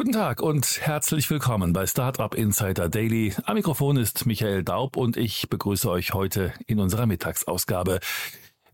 [0.00, 3.34] Guten Tag und herzlich willkommen bei Startup Insider Daily.
[3.44, 8.00] Am Mikrofon ist Michael Daub und ich begrüße euch heute in unserer Mittagsausgabe.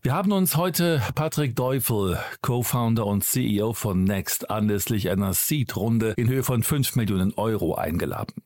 [0.01, 6.29] Wir haben uns heute Patrick Deufel, Co-Founder und CEO von Next, anlässlich einer Seed-Runde in
[6.29, 8.41] Höhe von 5 Millionen Euro eingeladen.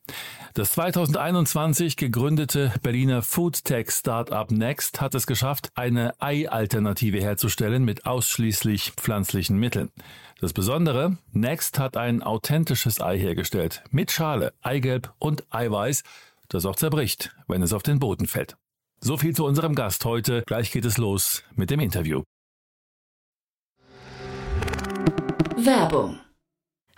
[0.54, 9.56] Das 2021 gegründete Berliner Foodtech-Startup Next hat es geschafft, eine Ei-Alternative herzustellen mit ausschließlich pflanzlichen
[9.56, 9.90] Mitteln.
[10.42, 16.02] Das Besondere, Next hat ein authentisches Ei hergestellt, mit Schale, Eigelb und Eiweiß,
[16.48, 18.56] das auch zerbricht, wenn es auf den Boden fällt.
[18.98, 20.42] So viel zu unserem Gast heute.
[20.44, 22.24] Gleich geht es los mit dem Interview.
[25.58, 26.18] Werbung.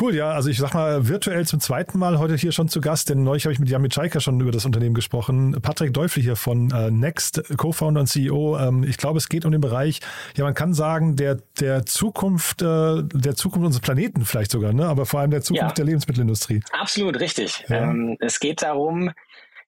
[0.00, 0.30] Cool, ja.
[0.30, 3.44] Also ich sag mal, virtuell zum zweiten Mal heute hier schon zu Gast, denn neulich
[3.44, 5.56] habe ich mit Jan Mitschaiker schon über das Unternehmen gesprochen.
[5.60, 8.56] Patrick Deufel hier von äh, Next, Co-Founder und CEO.
[8.58, 10.00] Ähm, ich glaube, es geht um den Bereich,
[10.36, 14.86] ja, man kann sagen, der, der Zukunft, äh, der Zukunft unseres Planeten vielleicht sogar, ne?
[14.86, 15.74] aber vor allem der Zukunft Ja.
[15.74, 16.62] der Lebensmittelindustrie.
[16.70, 17.64] Absolut richtig.
[17.68, 17.78] Ja.
[17.82, 19.10] Ähm, es geht darum,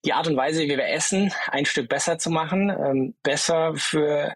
[0.04, 4.32] die Art und Weise, wie wir essen, ein Stück besser zu machen, ähm, besser für,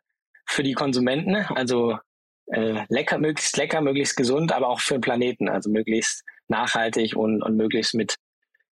[0.46, 1.98] für die Konsumenten, also
[2.47, 7.43] äh, lecker, möglichst lecker, möglichst gesund, aber auch für den Planeten, also möglichst nachhaltig und,
[7.43, 8.16] und möglichst mit,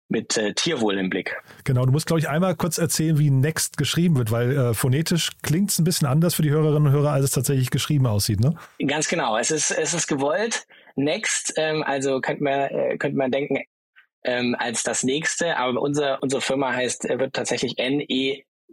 [0.09, 1.37] mit äh, Tierwohl im Blick.
[1.65, 5.31] Genau, du musst, glaube ich, einmal kurz erzählen, wie Next geschrieben wird, weil äh, phonetisch
[5.43, 8.41] klingt es ein bisschen anders für die Hörerinnen und Hörer, als es tatsächlich geschrieben aussieht,
[8.41, 8.55] ne?
[8.87, 9.37] Ganz genau.
[9.37, 10.67] Es ist, es ist gewollt.
[10.97, 13.59] Next, ähm, also könnte man, äh, könnte man denken,
[14.25, 17.79] ähm, als das nächste, aber unser, unsere Firma heißt, äh, wird tatsächlich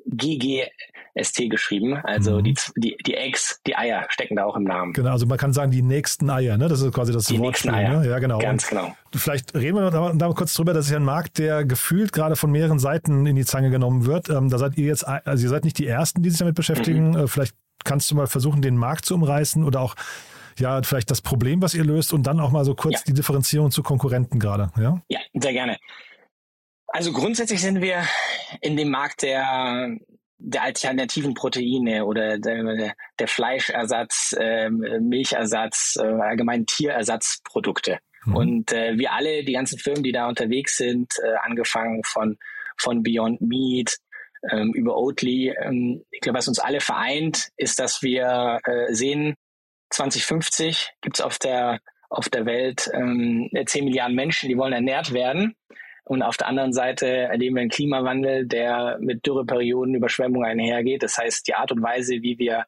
[0.06, 1.98] N-E-G-G-S-T geschrieben.
[2.04, 2.44] Also Mhm.
[2.44, 4.94] die, die, die Eggs, die Eier stecken da auch im Namen.
[4.94, 6.68] Genau, also man kann sagen, die nächsten Eier, ne?
[6.68, 8.00] Das ist quasi das Die Eier.
[8.00, 8.10] ne?
[8.10, 8.40] Ja, genau.
[8.40, 8.96] Ganz genau.
[9.14, 10.74] Vielleicht reden wir da, da mal kurz drüber.
[10.74, 14.06] Das ist ja ein Markt, der gefühlt gerade von mehreren Seiten in die Zange genommen
[14.06, 14.30] wird.
[14.30, 17.12] Ähm, da seid ihr jetzt, also ihr seid nicht die Ersten, die sich damit beschäftigen.
[17.12, 17.18] Mhm.
[17.18, 19.96] Äh, vielleicht kannst du mal versuchen, den Markt zu umreißen oder auch
[20.60, 23.00] ja vielleicht das Problem, was ihr löst und dann auch mal so kurz Ja.
[23.08, 24.70] die Differenzierung zu Konkurrenten gerade.
[24.78, 25.02] Ja.
[25.08, 25.78] Ja, sehr gerne.
[26.94, 28.06] Also grundsätzlich sind wir
[28.60, 29.98] in dem Markt der,
[30.38, 38.00] der alternativen Proteine oder der, der Fleischersatz, ähm, Milchersatz, äh, allgemein Tierersatzprodukte.
[38.26, 38.36] Mhm.
[38.36, 42.38] Und äh, wir alle, die ganzen Firmen, die da unterwegs sind, äh, angefangen von,
[42.78, 43.98] von Beyond Meat
[44.52, 49.36] ähm, über Oatly, ähm, ich glaube, was uns alle vereint, ist, dass wir äh, sehen,
[49.92, 51.80] 2050 gibt es auf der,
[52.10, 55.56] auf der Welt ähm, 10 Milliarden Menschen, die wollen ernährt werden.
[56.04, 61.04] Und auf der anderen Seite erleben wir einen Klimawandel, der mit Dürreperioden, Überschwemmungen einhergeht.
[61.04, 62.66] Das heißt, die Art und Weise, wie wir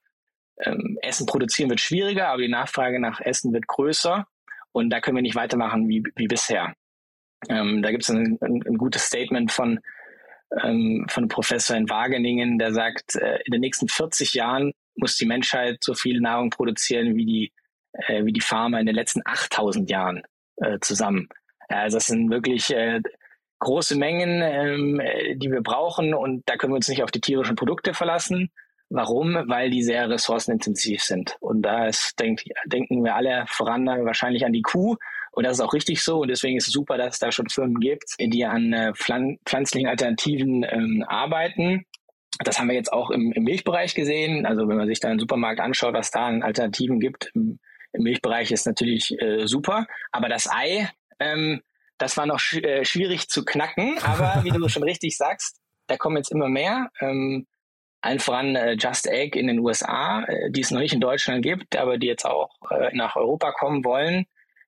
[0.61, 4.25] ähm, Essen produzieren, wird schwieriger, aber die Nachfrage nach Essen wird größer.
[4.71, 6.73] Und da können wir nicht weitermachen wie, wie bisher.
[7.49, 9.79] Ähm, da gibt es ein, ein, ein gutes Statement von,
[10.61, 15.25] ähm, von Professor in Wageningen, der sagt, äh, in den nächsten 40 Jahren muss die
[15.25, 17.53] Menschheit so viel Nahrung produzieren wie die,
[17.93, 20.23] äh, wie die Farmer in den letzten 8000 Jahren
[20.57, 21.27] äh, zusammen.
[21.67, 23.01] Also das sind wirklich äh,
[23.63, 27.21] große Mengen, ähm, äh, die wir brauchen und da können wir uns nicht auf die
[27.21, 28.51] tierischen Produkte verlassen.
[28.89, 29.33] Warum?
[29.47, 31.35] Weil die sehr ressourcenintensiv sind.
[31.39, 34.97] Und da ist, denk, denken wir alle voran wahrscheinlich an die Kuh.
[35.31, 36.19] Und das ist auch richtig so.
[36.19, 39.39] Und deswegen ist es super, dass es da schon Firmen gibt, die an äh, pflan
[39.45, 41.85] pflanzlichen Alternativen ähm, arbeiten.
[42.43, 44.45] Das haben wir jetzt auch im, im Milchbereich gesehen.
[44.45, 47.59] Also wenn man sich da einen Supermarkt anschaut, was da an Alternativen gibt im,
[47.93, 49.87] im Milchbereich, ist natürlich äh, super.
[50.11, 50.87] Aber das Ei,
[51.19, 51.61] ähm,
[52.03, 53.97] das war noch sch äh, schwierig zu knacken.
[54.03, 56.89] Aber wie du schon richtig sagst, da kommen jetzt immer mehr.
[56.99, 57.47] Ähm,
[58.01, 61.41] allen voran äh, Just Egg in den USA, äh, die es noch nicht in Deutschland
[61.41, 64.25] gibt, aber die jetzt auch äh, nach Europa kommen wollen.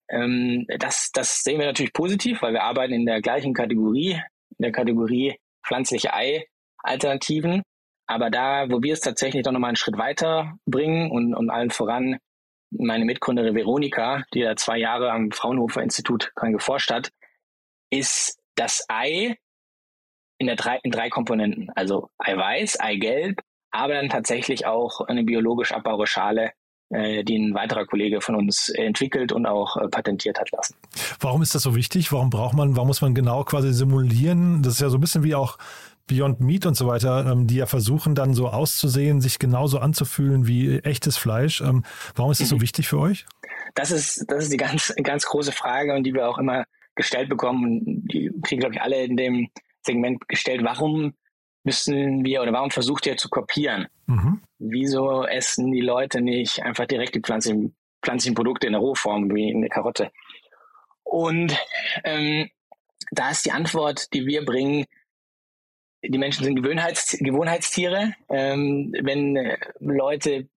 [0.09, 4.13] Ähm, das, das sehen wir natürlich positiv, weil wir arbeiten in der gleichen Kategorie,
[4.57, 5.35] in der Kategorie
[5.65, 7.63] pflanzliche Ei-Alternativen.
[8.07, 11.71] Aber da, wo wir es tatsächlich doch nochmal einen Schritt weiter bringen und, und allen
[11.71, 12.19] voran
[12.71, 17.11] meine Mitgründerin Veronika, die da zwei Jahre am Fraunhofer Institut dran geforscht hat,
[17.89, 19.35] ist das Ei
[20.37, 21.69] in, der drei, in drei Komponenten.
[21.75, 23.41] Also Eiweiß, Eigelb,
[23.71, 26.51] aber dann tatsächlich auch eine biologisch abbaure Schale,
[26.89, 30.75] äh, die ein weiterer Kollege von uns entwickelt und auch äh, patentiert hat lassen.
[31.19, 32.11] Warum ist das so wichtig?
[32.11, 34.61] Warum braucht man, warum muss man genau quasi simulieren?
[34.61, 35.57] Das ist ja so ein bisschen wie auch
[36.07, 40.45] Beyond Meat und so weiter, ähm, die ja versuchen dann so auszusehen, sich genauso anzufühlen
[40.45, 41.61] wie echtes Fleisch.
[41.61, 41.83] Ähm,
[42.15, 42.61] warum ist das so mhm.
[42.61, 43.25] wichtig für euch?
[43.73, 47.29] Das ist, das ist die ganz, ganz große Frage und die wir auch immer gestellt
[47.29, 48.07] bekommen.
[48.07, 49.49] Die kriegen, glaube ich, alle in dem
[49.81, 50.63] Segment gestellt.
[50.63, 51.13] Warum
[51.63, 53.87] müssen wir oder warum versucht ihr zu kopieren?
[54.07, 54.41] Mhm.
[54.59, 59.53] Wieso essen die Leute nicht einfach direkt die pflanzlichen, pflanzlichen Produkte in der Rohform wie
[59.53, 60.11] eine Karotte?
[61.03, 61.57] Und
[62.03, 62.49] ähm,
[63.11, 64.85] da ist die Antwort, die wir bringen,
[66.03, 68.13] die Menschen sind Gewohnheits Gewohnheitstiere.
[68.29, 70.47] Ähm, wenn Leute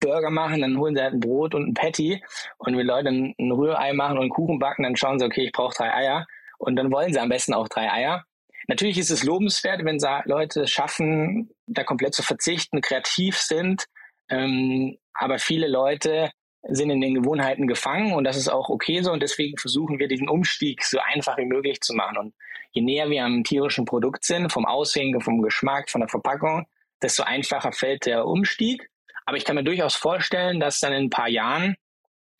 [0.00, 2.22] Burger machen, dann holen sie halt ein Brot und ein Patty.
[2.58, 5.52] Und wenn Leute ein, Rührei machen und einen Kuchen backen, dann schauen sie, okay, ich
[5.52, 6.26] brauche drei Eier.
[6.58, 8.24] Und dann wollen sie am besten auch drei Eier.
[8.68, 13.84] Natürlich ist es lobenswert, wenn Leute es schaffen, da komplett zu verzichten, kreativ sind.
[14.28, 16.30] Ähm, aber viele Leute
[16.68, 20.08] sind in den Gewohnheiten gefangen und das ist auch okay so und deswegen versuchen wir
[20.08, 22.18] diesen Umstieg so einfach wie möglich zu machen.
[22.18, 22.34] Und
[22.72, 26.66] je näher wir am tierischen Produkt sind, vom Aussehen, vom Geschmack, von der Verpackung,
[27.02, 28.90] desto einfacher fällt der Umstieg.
[29.26, 31.76] Aber ich kann mir durchaus vorstellen, dass dann in ein paar Jahren,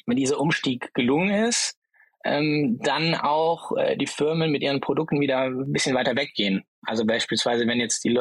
[0.07, 1.77] wenn dieser Umstieg gelungen ist,
[2.25, 6.65] ähm, dann auch äh, die Firmen mit ihren Produkten wieder ein bisschen weiter weggehen.
[6.83, 8.19] Also beispielsweise, wenn jetzt die,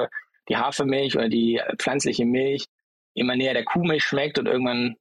[0.50, 2.66] die Hafermilch oder die pflanzliche Milch
[3.14, 4.96] immer näher der Kuhmilch schmeckt und irgendwann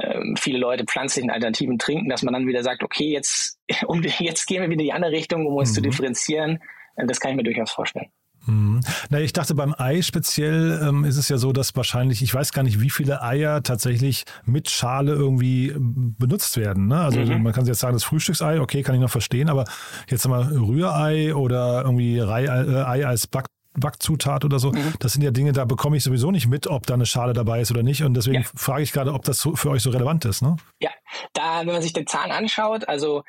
[0.00, 4.46] ähm, viele Leute pflanzlichen Alternativen trinken, dass man dann wieder sagt, okay, jetzt, um, jetzt
[4.46, 5.74] gehen wir wieder in die andere Richtung, um uns mhm.
[5.74, 6.58] zu differenzieren.
[6.96, 8.10] Äh, das kann ich mir durchaus vorstellen.
[8.48, 8.80] Mhm.
[9.10, 12.52] Na, ich dachte, beim Ei speziell ähm, ist es ja so, dass wahrscheinlich, ich weiß
[12.52, 16.88] gar nicht, wie viele Eier tatsächlich mit Schale irgendwie ähm, benutzt werden.
[16.88, 16.98] Ne?
[16.98, 17.42] Also mhm.
[17.42, 19.64] man kann jetzt sagen, das Frühstücksei, okay, kann ich noch verstehen, aber
[20.08, 24.72] jetzt mal Rührei oder irgendwie Ei, äh, Ei als Back Backzutat oder so.
[24.72, 24.94] Mhm.
[24.98, 27.60] Das sind ja Dinge, da bekomme ich sowieso nicht mit, ob da eine Schale dabei
[27.60, 28.02] ist oder nicht.
[28.02, 28.48] Und deswegen ja.
[28.54, 30.42] frage ich gerade, ob das für euch so relevant ist.
[30.42, 30.56] Ne?
[30.80, 30.90] Ja,
[31.32, 33.22] da, wenn man sich den Zahn anschaut, also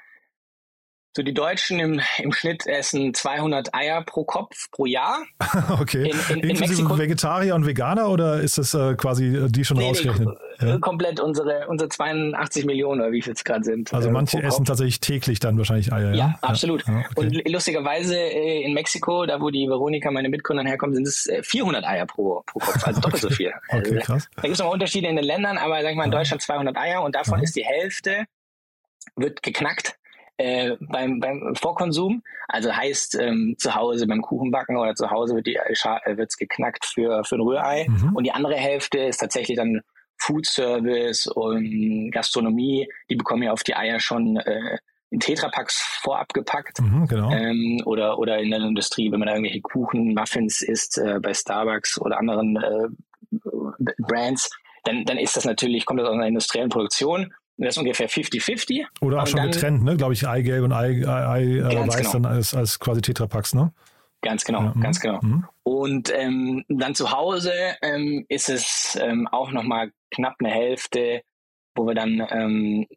[1.16, 5.24] so die Deutschen im, im Schnitt essen 200 Eier pro Kopf pro Jahr.
[5.80, 6.12] okay.
[6.30, 9.78] In, in, Inklusive in Vegetarier und Veganer oder ist das äh, quasi äh, die schon
[9.78, 10.30] nee, rausgerechnet?
[10.60, 10.78] Nee, ja.
[10.78, 13.92] Komplett unsere, unsere 82 Millionen oder wie viel es gerade sind.
[13.92, 16.12] Also äh, manche essen tatsächlich täglich dann wahrscheinlich Eier.
[16.12, 16.40] Ja, ja?
[16.42, 16.86] absolut.
[16.88, 17.26] Ja, okay.
[17.42, 21.86] Und lustigerweise äh, in Mexiko, da wo die Veronika, meine Mitgründerin herkommt, sind es 400
[21.86, 23.34] Eier pro, pro Kopf, also doppelt okay.
[23.34, 23.54] so viel.
[23.70, 24.30] Okay, also, krass.
[24.36, 26.76] Da gibt es noch Unterschiede in den Ländern, aber sag ich mal in Deutschland 200
[26.78, 28.26] Eier und davon ist die Hälfte
[29.16, 29.99] wird geknackt
[30.40, 32.24] äh, beim, beim Vorkonsum.
[32.48, 36.86] Also heißt ähm, zu Hause beim Kuchenbacken oder zu Hause wird die äh, wird's geknackt
[36.86, 38.16] für für ein Rührei mhm.
[38.16, 39.82] und die andere Hälfte ist tatsächlich dann
[40.18, 42.88] Food Service und Gastronomie.
[43.10, 44.78] Die bekommen ja auf die Eier schon äh,
[45.12, 47.32] in Tetrapacks vorab gepackt mhm, genau.
[47.32, 51.34] ähm, oder oder in der Industrie, wenn man da irgendwelche Kuchen, Muffins isst äh, bei
[51.34, 53.40] Starbucks oder anderen äh,
[53.98, 54.50] Brands,
[54.86, 58.86] dann dann ist das natürlich kommt das aus einer industriellen Produktion das ist ungefähr 50-50.
[59.02, 59.98] Oder auch schon dann, getrennt, ne?
[59.98, 62.12] glaube ich, Eigelb und Ei, Ei, Ei äh, Weiß genau.
[62.14, 63.74] dann als, als quasi Tetrapacks, ne?
[64.22, 65.20] Ganz genau, ja, ganz genau.
[65.22, 65.46] Mhm.
[65.64, 71.22] Und ähm, dann zu Hause ähm, ist es ähm, auch nochmal knapp eine Hälfte,
[71.76, 72.88] wo wir dann, ähm,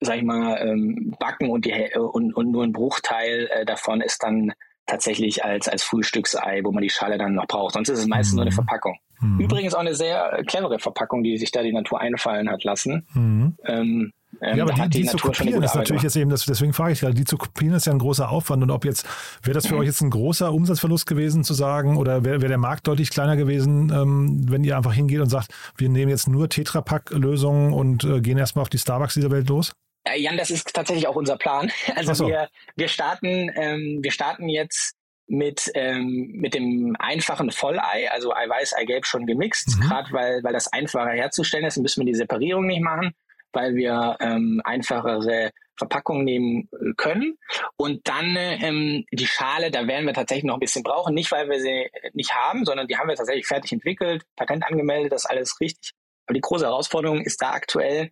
[0.00, 4.22] sag ich mal, ähm, backen und, die, und, und nur ein Bruchteil äh, davon ist
[4.22, 4.52] dann
[4.86, 7.74] tatsächlich als, als Frühstücksei, wo man die Schale dann noch braucht.
[7.74, 8.36] Sonst ist es meistens mhm.
[8.36, 8.56] nur eine mhm.
[8.56, 8.98] Verpackung.
[9.20, 9.40] Mhm.
[9.40, 13.06] Übrigens auch eine sehr clevere Verpackung, die sich da die Natur einfallen hat lassen.
[13.14, 13.56] Mhm.
[13.64, 16.72] Ähm, ähm, ja, aber die, die, die zu kopieren ist natürlich jetzt eben, das, deswegen
[16.72, 19.06] frage ich gerade, die zu kopieren ist ja ein großer Aufwand und ob jetzt,
[19.42, 19.80] wäre das für mhm.
[19.80, 23.36] euch jetzt ein großer Umsatzverlust gewesen zu sagen oder wäre wär der Markt deutlich kleiner
[23.36, 28.20] gewesen, ähm, wenn ihr einfach hingeht und sagt, wir nehmen jetzt nur Tetrapack-Lösungen und äh,
[28.20, 29.72] gehen erstmal auf die Starbucks dieser Welt los?
[30.04, 31.70] Äh, Jan, das ist tatsächlich auch unser Plan.
[31.96, 32.26] Also so.
[32.26, 34.94] wir, wir starten, ähm, wir starten jetzt
[35.26, 39.82] mit, ähm, mit dem einfachen Vollei, also Eiweiß, Eigelb schon gemixt, mhm.
[39.82, 43.12] gerade weil, weil das einfacher herzustellen ist, müssen wir die Separierung nicht machen,
[43.52, 47.38] weil wir ähm, einfachere Verpackungen nehmen äh, können.
[47.76, 51.48] Und dann ähm, die Schale, da werden wir tatsächlich noch ein bisschen brauchen, nicht weil
[51.48, 55.60] wir sie nicht haben, sondern die haben wir tatsächlich fertig entwickelt, Patent angemeldet, das alles
[55.60, 55.92] richtig.
[56.26, 58.10] Aber die große Herausforderung ist da aktuell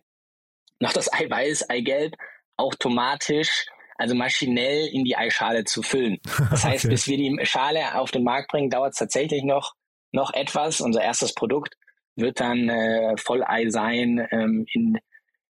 [0.79, 2.15] noch das Eiweiß, Eigelb
[2.57, 6.19] automatisch also maschinell in die Eischale zu füllen.
[6.51, 6.93] Das heißt, okay.
[6.93, 9.73] bis wir die Schale auf den Markt bringen, dauert es tatsächlich noch,
[10.11, 10.81] noch etwas.
[10.81, 11.75] Unser erstes Produkt
[12.15, 14.99] wird dann äh, Vollei sein ähm, in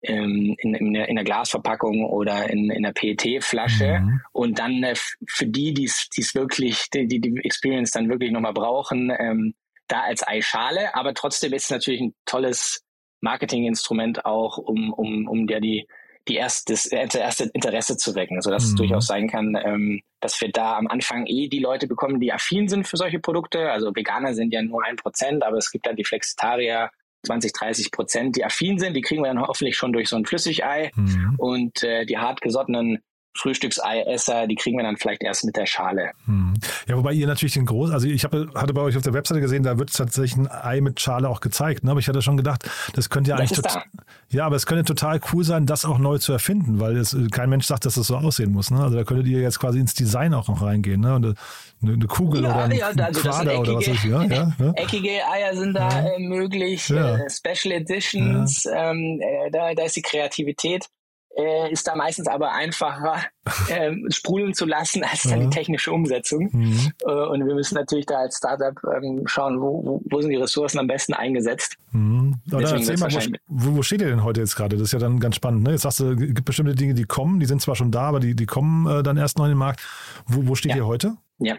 [0.03, 4.01] ähm, in, in, der, in der Glasverpackung oder in, in der PET-Flasche.
[4.01, 4.21] Mhm.
[4.33, 9.55] Und dann äh, für die, die es wirklich, die, Experience dann wirklich nochmal brauchen, ähm,
[9.89, 10.95] da als Eischale.
[10.95, 12.83] Aber trotzdem ist es natürlich ein tolles
[13.21, 15.87] Marketinginstrument auch, um, um, um der die
[16.31, 18.69] die erste, das erste Interesse zu wecken, sodass mhm.
[18.69, 22.33] es durchaus sein kann, ähm, dass wir da am Anfang eh die Leute bekommen, die
[22.33, 23.71] affin sind für solche Produkte.
[23.71, 26.91] Also Veganer sind ja nur ein Prozent, aber es gibt dann die Flexitarier,
[27.27, 28.95] 20, 30 Prozent, die affin sind.
[28.95, 30.93] Die kriegen wir dann hoffentlich schon durch so ein Flüssigei.
[30.95, 31.35] Mhm.
[31.37, 33.01] Und äh, die hartgesottenen
[33.35, 36.11] Frühstückseiesser, die kriegen wir dann vielleicht erst mit der Schale.
[36.27, 36.55] Hm.
[36.89, 39.41] Ja, wobei ihr natürlich den großen, also ich habe, hatte bei euch auf der Webseite
[39.41, 41.85] gesehen, da wird tatsächlich ein Ei mit Schale auch gezeigt.
[41.85, 41.93] Ne?
[41.93, 43.83] Aber ich hatte schon gedacht, das könnte ja das eigentlich total,
[44.31, 47.51] ja, aber es könnte total cool sein, das auch neu zu erfinden, weil es, kein
[47.51, 48.71] Mensch sagt, dass das so aussehen muss.
[48.71, 48.83] Ne?
[48.83, 51.01] Also da könntet ihr jetzt quasi ins Design auch noch reingehen.
[51.01, 51.15] Ne?
[51.15, 51.37] Und
[51.83, 54.05] eine, eine Kugel ja, oder ein ja, also Quader eckige, oder was weiß ich.
[54.05, 54.73] Ja, ja, ja.
[54.77, 60.03] Eckige Eier sind da äh, möglich, äh, Special Editions, ähm, äh, da, da ist die
[60.03, 60.89] Kreativität
[61.37, 63.23] äh, ist da meistens aber einfacher
[63.69, 65.47] äh, sprudeln zu lassen als dann ja.
[65.47, 66.49] die technische Umsetzung.
[66.53, 66.93] Mhm.
[67.05, 70.37] Äh, und wir müssen natürlich da als Startup ähm, schauen, wo, wo, wo, sind die
[70.37, 71.77] Ressourcen am besten eingesetzt.
[71.93, 72.41] Mhm.
[72.53, 73.11] Oder erzähl mal,
[73.47, 74.77] wo, wo, steht ihr denn heute jetzt gerade?
[74.77, 75.63] Das ist ja dann ganz spannend.
[75.65, 75.73] Ne?
[75.73, 78.21] Jetzt sagst du, es gibt bestimmte Dinge, die kommen, die sind zwar schon da, aber
[78.21, 79.81] die, die kommen äh, dann erst noch in den Markt.
[80.27, 80.79] Wo, wo steht ja.
[80.79, 81.17] ihr heute?
[81.39, 81.57] Ja.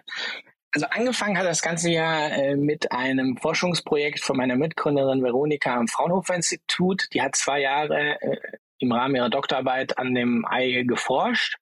[0.74, 5.90] Also angefangen hat das ganze Jahr äh, mit einem Forschungsprojekt von meiner Mitgründerin Veronika am
[5.90, 7.08] Fraunhofer Institut.
[7.14, 8.38] Die hat zwei Jahre äh,
[8.82, 11.58] im Rahmen ihrer Doktorarbeit an dem Ei geforscht.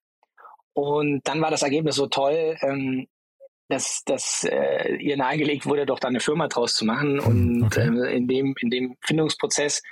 [0.72, 3.06] Und dann war das Ergebnis so toll, ähm,
[3.68, 7.22] dass, dass äh, ihr nahegelegt wurde, doch da eine Firma draus zu machen.
[7.22, 7.88] Hm, und okay.
[7.88, 9.82] äh, in, dem, in dem Findungsprozess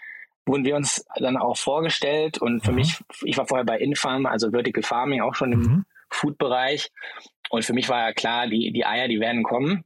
[0.47, 2.38] wurden wir uns dann auch vorgestellt.
[2.38, 2.76] Und für mhm.
[2.76, 5.85] mich, ich war vorher bei Infarm, also Vertical Farming, auch schon im mhm.
[6.11, 6.90] Food-Bereich.
[7.50, 9.85] Und für mich war ja klar, die, die Eier, die werden kommen.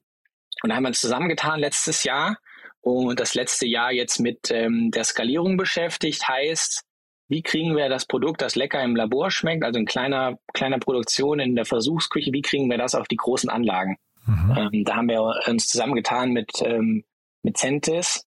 [0.62, 2.38] Und da haben wir uns zusammengetan letztes Jahr
[2.80, 6.28] und das letzte Jahr jetzt mit ähm, der Skalierung beschäftigt.
[6.28, 6.84] Heißt,
[7.32, 11.40] wie kriegen wir das Produkt, das lecker im Labor schmeckt, also in kleiner, kleiner Produktion
[11.40, 13.96] in der Versuchsküche, wie kriegen wir das auf die großen Anlagen?
[14.26, 14.54] Mhm.
[14.54, 17.04] Ähm, da haben wir uns zusammengetan mit, ähm,
[17.42, 18.26] mit Centis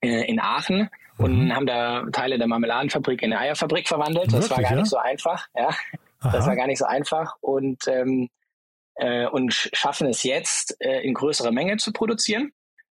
[0.00, 0.88] äh, in Aachen
[1.18, 1.24] mhm.
[1.24, 4.30] und haben da Teile der Marmeladenfabrik in eine Eierfabrik verwandelt.
[4.30, 4.76] Wirklich, das war gar ja?
[4.78, 5.48] nicht so einfach.
[5.56, 5.70] Ja,
[6.20, 6.30] Aha.
[6.30, 8.30] das war gar nicht so einfach und ähm,
[8.94, 12.52] äh, und schaffen es jetzt äh, in größerer Menge zu produzieren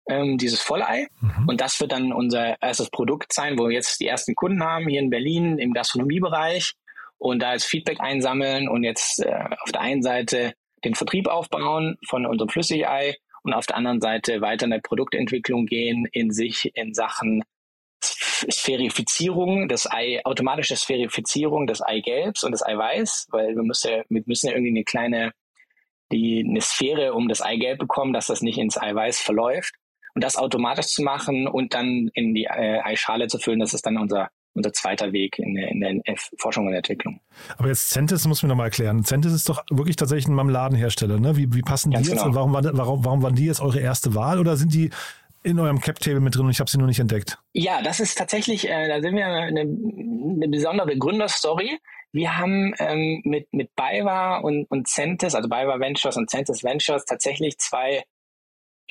[0.10, 1.08] ähm, dieses Vollei.
[1.22, 1.48] Mhm.
[1.48, 4.88] Und das wird dann unser erstes Produkt sein, wo wir jetzt die ersten Kunden haben
[4.88, 6.74] hier in Berlin im Gastronomiebereich
[7.18, 11.98] und da jetzt Feedback einsammeln und jetzt äh, auf der einen Seite den Vertrieb aufbauen
[12.08, 16.72] von unserem Flüssigei und auf der anderen Seite weiter in der Produktentwicklung gehen in sich
[16.76, 17.44] in Sachen
[18.02, 24.24] Sphärifizierung des Ei, automatische Sphärifizierung des Eigelbs und des Eiweiß, weil wir müssen ja, wir
[24.26, 25.34] müssen ja irgendwie eine kleine,
[26.12, 29.76] die, eine Sphäre um das Eigelb bekommen, dass das nicht ins Eiweiß verläuft.
[30.20, 33.86] Und das automatisch zu machen und dann in die äh, Eischale zu füllen, das ist
[33.86, 36.02] dann unser unser zweiter Weg in der, in der
[36.38, 37.22] Forschung und Entwicklung.
[37.58, 39.06] Aber jetzt Centis muss mir nochmal erklären.
[39.06, 41.22] Centis ist doch wirklich tatsächlich ein Marmeladenhersteller.
[41.22, 41.38] Ne?
[41.38, 42.24] Wie, wie passen Ganz die jetzt?
[42.26, 42.30] Genau.
[42.30, 44.90] Und warum, war, warum, warum waren die jetzt eure erste Wahl oder sind die
[45.44, 47.38] in eurem Cap-Table mit drin und ich habe sie nur nicht entdeckt?
[47.54, 51.80] Ja, das ist tatsächlich, äh, da sind wir eine, eine besondere Gründerstory.
[52.12, 57.06] Wir haben ähm, mit, mit BayWa und, und Centis, also BayWa Ventures und Centis Ventures,
[57.06, 58.04] tatsächlich zwei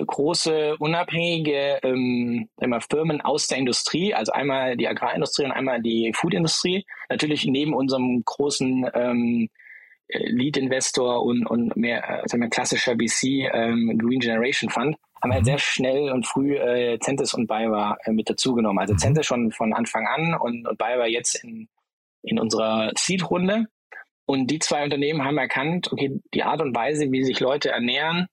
[0.07, 6.13] große unabhängige ähm, immer Firmen aus der Industrie, also einmal die Agrarindustrie und einmal die
[6.15, 6.85] Foodindustrie.
[7.09, 9.49] Natürlich neben unserem großen ähm,
[10.09, 15.47] Lead-Investor und, und mehr also mehr klassischer VC ähm, Green Generation Fund haben halt mhm.
[15.47, 18.79] sehr schnell und früh äh, Centis und BayWa äh, mit dazugenommen.
[18.79, 18.99] Also mhm.
[18.99, 21.69] Centis schon von Anfang an und, und BayWa jetzt in,
[22.23, 23.67] in unserer Seed-Runde.
[24.27, 28.27] Und die zwei Unternehmen haben erkannt, okay, die Art und Weise, wie sich Leute ernähren,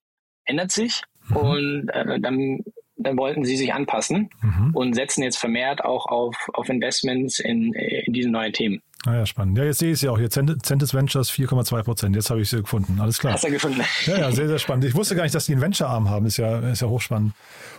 [0.44, 1.02] ändert sich.
[1.30, 1.36] Mhm.
[1.38, 2.60] Und äh, dann,
[2.98, 4.72] dann wollten sie sich anpassen mhm.
[4.74, 8.82] und setzen jetzt vermehrt auch auf, auf Investments in, in diese neuen Themen.
[9.08, 9.58] Ah ja, spannend.
[9.58, 10.32] Ja, jetzt sehe ich es ja auch hier.
[10.32, 12.16] Centis Ventures 4,2 Prozent.
[12.16, 13.00] Jetzt habe ich sie gefunden.
[13.00, 13.34] Alles klar.
[13.34, 13.82] Hast du gefunden?
[14.08, 14.86] Ja, ja, sehr, sehr spannend.
[14.86, 16.26] Ich wusste gar nicht, dass die einen Venture-Arm haben.
[16.26, 17.34] Ist ja, ist ja hochspannend.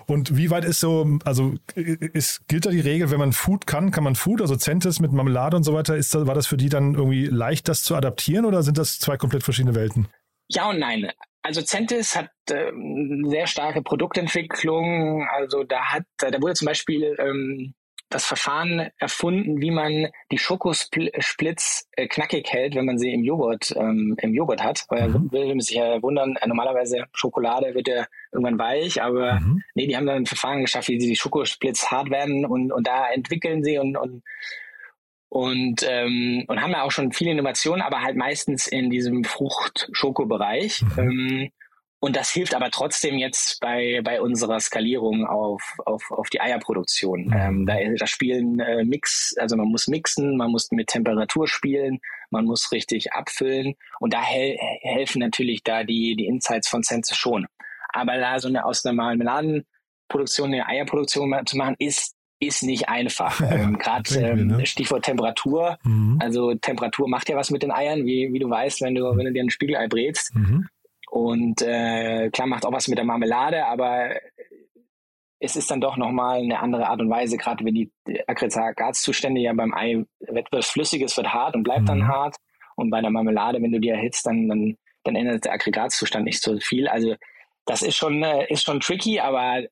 [0.06, 3.90] Und wie weit ist so, also ist, gilt da die Regel, wenn man Food kann,
[3.90, 6.68] kann man Food, also Centis mit Marmelade und so weiter, ist, war das für die
[6.68, 10.06] dann irgendwie leicht, das zu adaptieren oder sind das zwei komplett verschiedene Welten?
[10.48, 11.08] Ja und nein.
[11.46, 15.28] Also Centis hat ähm, sehr starke Produktentwicklung.
[15.30, 17.72] Also da hat, da wurde zum Beispiel ähm,
[18.08, 23.72] das Verfahren erfunden, wie man die Schokosplitz äh, knackig hält, wenn man sie im Joghurt
[23.76, 24.86] ähm, im Joghurt hat.
[24.88, 25.30] Weil mhm.
[25.30, 29.62] will man sich ja wundern, äh, normalerweise Schokolade wird ja irgendwann weich, aber mhm.
[29.76, 32.88] nee, die haben dann ein Verfahren geschafft, wie sie die Schokosplitz hart werden und, und
[32.88, 34.24] da entwickeln sie und, und
[35.28, 40.82] und, ähm, und haben ja auch schon viele Innovationen, aber halt meistens in diesem Frucht-Schoko-Bereich.
[40.82, 40.98] Mhm.
[40.98, 41.50] Ähm,
[41.98, 47.26] und das hilft aber trotzdem jetzt bei, bei unserer Skalierung auf, auf, auf die Eierproduktion.
[47.26, 47.32] Mhm.
[47.32, 51.98] Ähm, da, da spielen äh, Mix, also man muss mixen, man muss mit Temperatur spielen,
[52.30, 57.14] man muss richtig abfüllen und da hel helfen natürlich da die, die Insights von Sense
[57.14, 57.46] schon.
[57.88, 63.40] Aber da so eine aus einer Marmeladenproduktion eine Eierproduktion zu machen, ist ist nicht einfach.
[63.50, 64.66] ähm, Gerade ähm, ne?
[64.66, 65.78] Stichwort Temperatur.
[65.82, 66.18] Mhm.
[66.20, 69.26] Also Temperatur macht ja was mit den Eiern, wie, wie du weißt, wenn du, wenn
[69.26, 70.34] du dir ein Spiegelei brätst.
[70.34, 70.68] Mhm.
[71.10, 74.10] Und äh, klar macht auch was mit der Marmelade, aber
[75.38, 77.90] es ist dann doch nochmal eine andere Art und Weise, gerade wenn die
[78.26, 81.86] Aggregatzustände ja beim Ei etwas Flüssiges wird hart und bleibt mhm.
[81.86, 82.36] dann hart.
[82.74, 86.42] Und bei der Marmelade, wenn du die erhitzt, dann, dann, dann ändert der Aggregatzustand nicht
[86.42, 86.88] so viel.
[86.88, 87.14] Also
[87.64, 89.62] das ist schon, äh, ist schon tricky, aber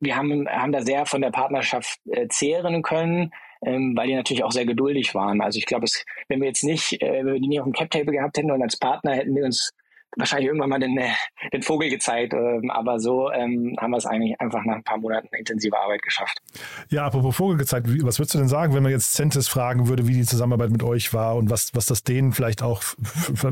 [0.00, 3.32] wir haben, haben da sehr von der Partnerschaft äh, zehren können,
[3.64, 5.40] ähm, weil die natürlich auch sehr geduldig waren.
[5.40, 5.86] Also ich glaube,
[6.28, 8.62] wenn wir jetzt nicht, äh, wenn wir die nicht auf dem Cap-Table gehabt hätten und
[8.62, 9.72] als Partner hätten wir uns
[10.16, 11.10] wahrscheinlich irgendwann mal den, äh,
[11.52, 12.32] den Vogel gezeigt.
[12.34, 16.02] Ähm, aber so ähm, haben wir es eigentlich einfach nach ein paar Monaten intensiver Arbeit
[16.02, 16.40] geschafft.
[16.88, 19.88] Ja, apropos Vogel gezeigt, wie, was würdest du denn sagen, wenn man jetzt Centis fragen
[19.88, 22.82] würde, wie die Zusammenarbeit mit euch war und was, was das denen vielleicht auch,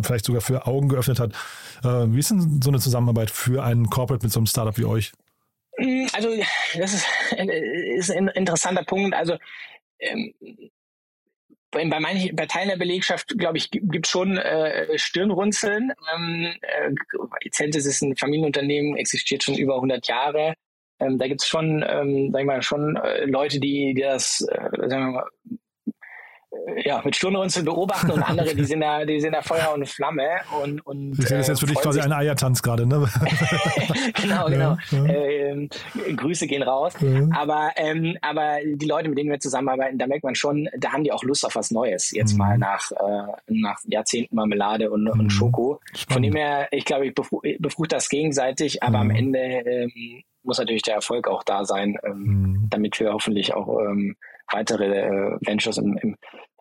[0.03, 1.33] vielleicht sogar für Augen geöffnet hat?
[1.85, 4.85] Äh, wie ist denn so eine Zusammenarbeit für einen Corporate mit so einem Startup wie
[4.85, 5.13] euch?
[5.79, 6.31] Mm, also,
[6.79, 9.15] das ist, äh, ist ein interessanter Punkt.
[9.15, 9.37] Also,
[9.99, 10.35] ähm,
[11.71, 15.93] bei, manchen, bei Teilen der Belegschaft, glaube ich, gibt schon äh, Stirnrunzeln.
[16.15, 20.55] Ähm, äh, ist ein Familienunternehmen, existiert schon über 100 Jahre.
[21.01, 24.47] Ähm, da gibt es schon, ähm, sag ich mal, schon äh, Leute, die, die das,
[24.49, 25.27] äh, sagen wir mal,
[26.85, 30.29] ja, mit Stirnrunzeln beobachten und andere, die sind da, die sind da Feuer und Flamme
[30.63, 32.95] und, und Das ist jetzt für dich quasi ein Eiertanz gerade, ne?
[34.23, 34.77] genau, genau.
[34.91, 35.15] Ja, ja.
[35.15, 35.69] Ähm,
[36.17, 36.95] Grüße gehen raus.
[37.01, 37.29] Ja.
[37.33, 41.05] Aber, ähm, aber die Leute, mit denen wir zusammenarbeiten, da merkt man schon, da haben
[41.05, 42.11] die auch Lust auf was Neues.
[42.11, 42.39] Jetzt mhm.
[42.39, 45.21] mal nach, äh, nach Jahrzehnten Marmelade und, mhm.
[45.21, 45.81] und Schoko.
[45.93, 46.13] Spannend.
[46.13, 47.15] Von dem her, ich glaube, ich
[47.59, 49.11] befrucht das gegenseitig, aber mhm.
[49.11, 52.67] am Ende ähm, muss natürlich der Erfolg auch da sein, ähm, mhm.
[52.71, 54.17] damit wir hoffentlich auch ähm,
[54.53, 56.17] weitere äh, Ventures im, im,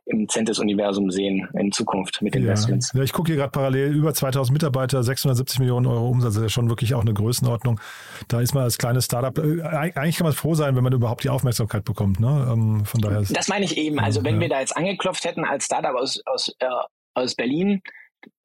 [0.06, 2.92] im Centis-Universum sehen in Zukunft mit Investments.
[2.94, 6.44] Ja, ich gucke hier gerade parallel über 2000 Mitarbeiter, 670 Millionen Euro Umsatz, das ist
[6.44, 7.80] ja schon wirklich auch eine Größenordnung.
[8.28, 11.24] Da ist man als kleines Startup, äh, eigentlich kann man froh sein, wenn man überhaupt
[11.24, 12.20] die Aufmerksamkeit bekommt.
[12.20, 12.48] Ne?
[12.52, 14.00] Ähm, von daher das meine ich eben.
[14.00, 14.42] Also wenn ja.
[14.42, 16.68] wir da jetzt angeklopft hätten als Startup aus, aus, äh,
[17.14, 17.82] aus Berlin,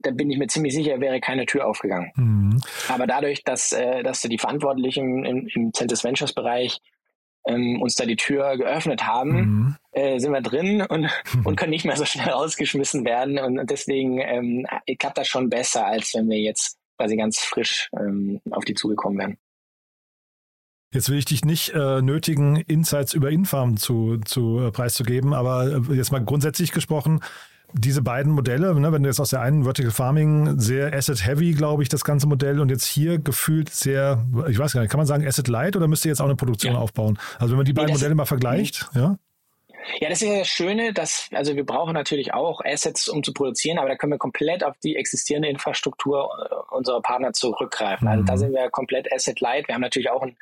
[0.00, 2.12] da bin ich mir ziemlich sicher, wäre keine Tür aufgegangen.
[2.14, 2.60] Mhm.
[2.88, 6.78] Aber dadurch, dass, äh, dass die Verantwortlichen im, im, im Centis Ventures Bereich
[7.48, 9.76] ähm, uns da die Tür geöffnet haben, mhm.
[9.92, 11.08] äh, sind wir drin und,
[11.44, 13.38] und können nicht mehr so schnell rausgeschmissen werden.
[13.38, 14.66] Und deswegen ähm,
[14.98, 19.18] klappt das schon besser, als wenn wir jetzt quasi ganz frisch ähm, auf die zugekommen
[19.18, 19.38] wären.
[20.92, 25.66] Jetzt will ich dich nicht äh, nötigen, Insights über Infarm zu, zu äh, preiszugeben, aber
[25.66, 27.20] äh, jetzt mal grundsätzlich gesprochen,
[27.72, 31.82] diese beiden Modelle, ne, wenn du jetzt aus der einen Vertical Farming sehr Asset-Heavy, glaube
[31.82, 35.06] ich, das ganze Modell und jetzt hier gefühlt sehr, ich weiß gar nicht, kann man
[35.06, 36.78] sagen Asset-Light oder müsst ihr jetzt auch eine Produktion ja.
[36.78, 37.18] aufbauen?
[37.38, 39.00] Also wenn man die beiden nee, Modelle mal vergleicht, mhm.
[39.00, 39.18] ja?
[40.00, 43.32] Ja, das ist ja das Schöne, dass, also wir brauchen natürlich auch Assets, um zu
[43.32, 48.06] produzieren, aber da können wir komplett auf die existierende Infrastruktur äh, unserer Partner zurückgreifen.
[48.06, 48.12] Mhm.
[48.12, 48.38] Also da mhm.
[48.38, 49.68] sind wir komplett Asset-Light.
[49.68, 50.36] Wir haben natürlich auch ein,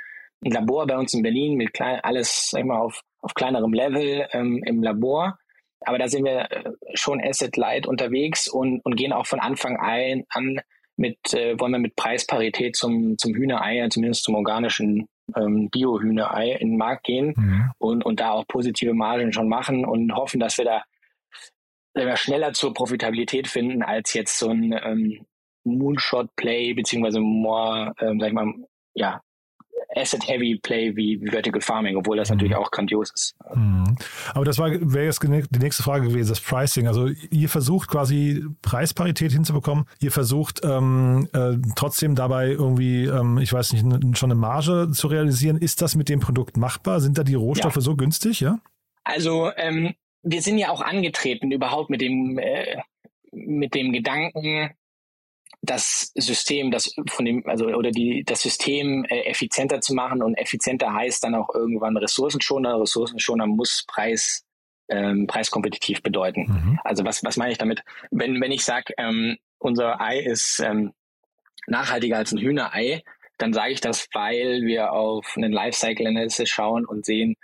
[0.44, 3.72] ein, Labor bei uns in Berlin mit klein, alles, sag ich mal, auf, auf kleinerem
[3.72, 5.38] Level ähm, im Labor.
[5.86, 9.76] Aber da sind wir äh, schon Asset Light unterwegs und, und gehen auch von Anfang
[9.78, 10.60] ein, an
[10.96, 16.70] mit, äh, wollen wir mit Preisparität zum, zum Hühnerei, zumindest zum organischen ähm, Bio-Hühnerei in
[16.70, 17.70] den Markt gehen mhm.
[17.78, 20.82] und, und da auch positive Margen schon machen und hoffen, dass wir da
[21.94, 25.26] wir schneller zur Profitabilität finden als jetzt so ein ähm,
[25.64, 28.52] Moonshot-Play, beziehungsweise more, ähm, sag ich mal,
[28.94, 29.22] ja,
[29.96, 32.36] Asset-Heavy Play wie, wie Vertical Farming, obwohl das mhm.
[32.36, 33.34] natürlich auch grandios ist.
[33.54, 33.96] Mhm.
[34.34, 36.86] Aber das wäre jetzt die nächste Frage gewesen, das Pricing.
[36.86, 39.86] Also ihr versucht quasi Preisparität hinzubekommen.
[40.00, 43.84] Ihr versucht ähm, äh, trotzdem dabei irgendwie, ähm, ich weiß nicht,
[44.16, 45.56] schon eine Marge zu realisieren.
[45.56, 47.00] Ist das mit dem Produkt machbar?
[47.00, 47.80] Sind da die Rohstoffe ja.
[47.80, 48.40] so günstig?
[48.40, 48.58] Ja.
[49.04, 52.76] Also ähm, wir sind ja auch angetreten überhaupt mit dem äh,
[53.32, 54.70] mit dem Gedanken,
[55.66, 60.34] das System, das von dem, also oder die, das System äh, effizienter zu machen und
[60.34, 62.80] effizienter heißt dann auch irgendwann ressourcenschoner.
[62.80, 64.44] Ressourcenschoner muss Preis
[64.88, 66.46] ähm, preiskompetitiv bedeuten.
[66.48, 66.80] Mhm.
[66.84, 67.82] Also was, was meine ich damit?
[68.10, 70.92] Wenn, wenn ich sage, ähm, unser Ei ist ähm,
[71.66, 73.02] nachhaltiger als ein Hühnerei,
[73.38, 77.36] dann sage ich das, weil wir auf einen Lifecycle Analysis schauen und sehen,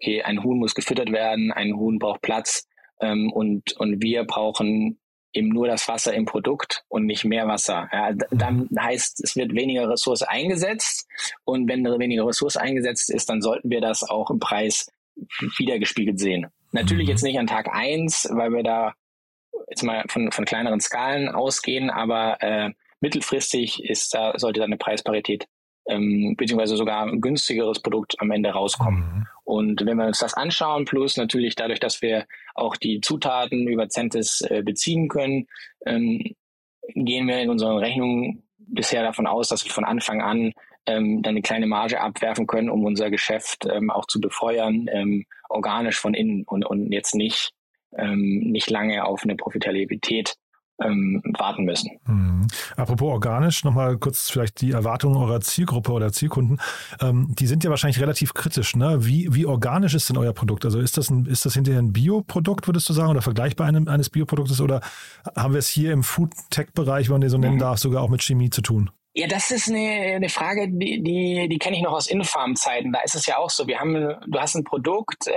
[0.00, 2.68] okay, ein Huhn muss gefüttert werden, ein Huhn braucht Platz
[3.00, 4.99] ähm, und, und wir brauchen
[5.32, 7.88] eben nur das Wasser im Produkt und nicht mehr Wasser.
[7.92, 11.06] Ja, dann heißt, es wird weniger Ressource eingesetzt
[11.44, 14.90] und wenn weniger Ressource eingesetzt ist, dann sollten wir das auch im Preis
[15.58, 16.46] wiedergespiegelt sehen.
[16.72, 17.10] Natürlich mhm.
[17.10, 18.94] jetzt nicht an Tag eins, weil wir da
[19.68, 24.76] jetzt mal von, von kleineren Skalen ausgehen, aber äh, mittelfristig ist da, sollte da eine
[24.76, 25.46] Preisparität
[25.88, 29.00] ähm, beziehungsweise sogar ein günstigeres Produkt am Ende rauskommen.
[29.00, 29.26] Mhm.
[29.44, 33.88] Und wenn wir uns das anschauen, plus natürlich dadurch, dass wir auch die Zutaten über
[33.88, 35.46] Centis äh, beziehen können,
[35.86, 36.34] ähm,
[36.94, 40.52] gehen wir in unseren Rechnungen bisher davon aus, dass wir von Anfang an
[40.86, 45.26] ähm, dann eine kleine Marge abwerfen können, um unser Geschäft ähm, auch zu befeuern, ähm,
[45.48, 47.52] organisch von innen und, und jetzt nicht,
[47.96, 50.36] ähm, nicht lange auf eine Profitabilität
[50.82, 51.90] ähm, warten müssen.
[52.06, 52.46] Mhm.
[52.76, 56.60] Apropos organisch, nochmal kurz vielleicht die Erwartungen eurer Zielgruppe oder Zielkunden.
[57.00, 58.76] Ähm, die sind ja wahrscheinlich relativ kritisch.
[58.76, 59.04] Ne?
[59.04, 60.64] Wie, wie organisch ist denn euer Produkt?
[60.64, 63.88] Also ist das, ein, ist das hinterher ein Bioprodukt, würdest du sagen, oder vergleichbar einem,
[63.88, 64.60] eines Bioproduktes?
[64.60, 64.80] Oder
[65.36, 67.60] haben wir es hier im Food-Tech-Bereich, wenn man den so nennen mhm.
[67.60, 68.90] darf, sogar auch mit Chemie zu tun?
[69.12, 72.92] Ja, das ist eine, eine Frage, die, die, die kenne ich noch aus Infarm-Zeiten.
[72.92, 73.66] Da ist es ja auch so.
[73.66, 75.32] Wir haben, du hast ein Produkt, äh,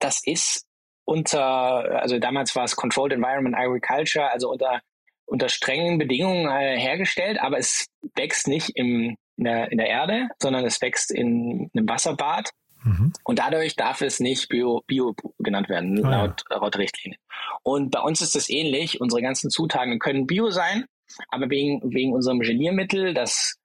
[0.00, 0.66] das ist
[1.04, 4.80] unter, also damals war es Controlled Environment Agriculture, also unter,
[5.26, 10.28] unter strengen Bedingungen äh, hergestellt, aber es wächst nicht im, in, der, in der Erde,
[10.38, 12.50] sondern es wächst in einem Wasserbad.
[12.84, 13.12] Mhm.
[13.24, 16.56] Und dadurch darf es nicht Bio, Bio genannt werden, ah, laut, ja.
[16.56, 17.18] laut Richtlinie.
[17.62, 19.00] Und bei uns ist es ähnlich.
[19.00, 20.84] Unsere ganzen Zutaten können Bio sein,
[21.28, 23.56] aber wegen, wegen unserem Geliermittel, das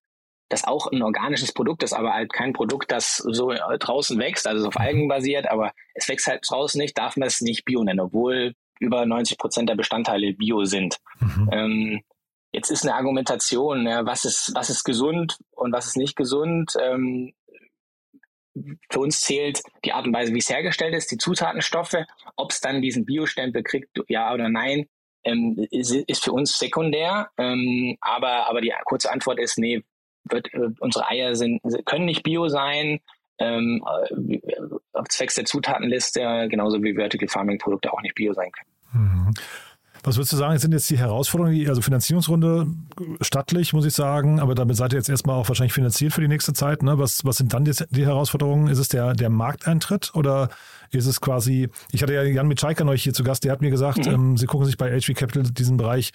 [0.50, 4.68] das auch ein organisches Produkt ist, aber halt kein Produkt, das so draußen wächst, also
[4.68, 8.00] auf Algen basiert, aber es wächst halt draußen nicht, darf man es nicht Bio nennen,
[8.00, 10.98] obwohl über 90 Prozent der Bestandteile Bio sind.
[11.20, 11.50] Mhm.
[11.52, 12.02] Ähm,
[12.52, 16.74] jetzt ist eine Argumentation, ja, was ist, was ist gesund und was ist nicht gesund.
[16.82, 17.34] Ähm,
[18.90, 21.98] für uns zählt die Art und Weise, wie es hergestellt ist, die Zutatenstoffe,
[22.36, 24.88] ob es dann diesen Biostempel kriegt, ja oder nein,
[25.24, 27.30] ähm, ist, ist, für uns sekundär.
[27.38, 29.84] Ähm, aber, aber die kurze Antwort ist, nee,
[30.26, 33.00] wird, äh, unsere Eier sind, können nicht bio sein,
[33.40, 39.06] ähm, äh, zwecks der Zutatenliste, genauso wie Vertical Farming Produkte auch nicht bio sein können.
[39.06, 39.34] Mhm.
[40.04, 42.68] Was würdest du sagen, sind jetzt die Herausforderungen, also Finanzierungsrunde
[43.22, 46.30] stattlich, muss ich sagen, aber damit seid ihr jetzt erstmal auch wahrscheinlich finanziert für die
[46.30, 46.84] nächste Zeit.
[46.84, 46.98] Ne?
[46.98, 48.68] Was, was sind dann jetzt die Herausforderungen?
[48.70, 50.50] Ist es der, der Markteintritt oder
[50.92, 53.72] ist es quasi, ich hatte ja Jan Mitschaiker neulich hier zu Gast, der hat mir
[53.72, 54.14] gesagt, mhm.
[54.14, 56.12] ähm, sie gucken sich bei HV Capital diesen Bereich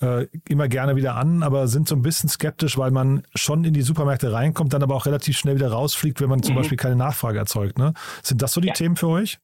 [0.00, 3.74] äh, immer gerne wieder an, aber sind so ein bisschen skeptisch, weil man schon in
[3.74, 6.58] die Supermärkte reinkommt, dann aber auch relativ schnell wieder rausfliegt, wenn man zum mhm.
[6.58, 7.78] Beispiel keine Nachfrage erzeugt.
[7.78, 7.94] Ne?
[8.22, 8.74] Sind das so die ja.
[8.74, 9.38] Themen für euch?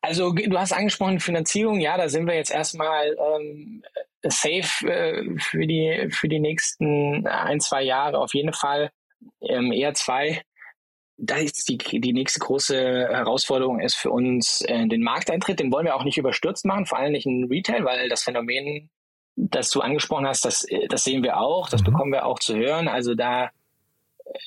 [0.00, 3.82] Also du hast angesprochen Finanzierung, ja, da sind wir jetzt erstmal ähm,
[4.24, 8.90] safe äh, für die für die nächsten ein zwei Jahre auf jeden Fall
[9.40, 10.42] ähm, eher zwei.
[11.18, 15.60] Da ist die, die nächste große Herausforderung ist für uns äh, den Markteintritt.
[15.60, 18.90] Den wollen wir auch nicht überstürzt machen, vor allem nicht in Retail, weil das Phänomen,
[19.36, 21.86] das du angesprochen hast, das, das sehen wir auch, das mhm.
[21.86, 22.88] bekommen wir auch zu hören.
[22.88, 23.50] Also da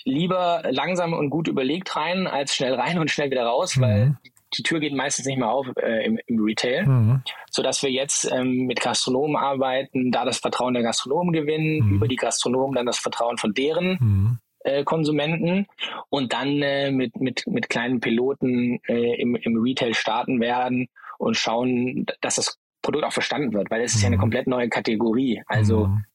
[0.04, 3.82] lieber langsam und gut überlegt rein, als schnell rein und schnell wieder raus, mhm.
[3.82, 4.18] weil
[4.58, 7.24] die Tür geht meistens nicht mehr auf äh, im, im, Retail, mhm.
[7.50, 11.96] so dass wir jetzt ähm, mit Gastronomen arbeiten, da das Vertrauen der Gastronomen gewinnen, mhm.
[11.96, 14.40] über die Gastronomen dann das Vertrauen von deren mhm.
[14.66, 15.68] Äh, Konsumenten
[16.10, 21.38] und dann äh, mit, mit, mit kleinen Piloten äh, im, im Retail starten werden und
[21.38, 24.22] schauen, dass das Produkt auch verstanden wird, weil es ist ja eine mhm.
[24.22, 25.42] komplett neue Kategorie.
[25.48, 26.06] Also mhm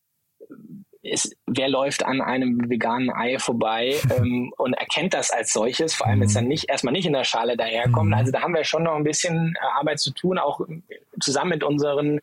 [1.03, 6.07] ist, wer läuft an einem veganen Ei vorbei ähm, und erkennt das als solches, vor
[6.07, 8.09] allem jetzt dann nicht erstmal nicht in der Schale daherkommen.
[8.09, 8.15] Mhm.
[8.15, 10.61] Also da haben wir schon noch ein bisschen äh, Arbeit zu tun, auch
[11.21, 12.21] zusammen mit unseren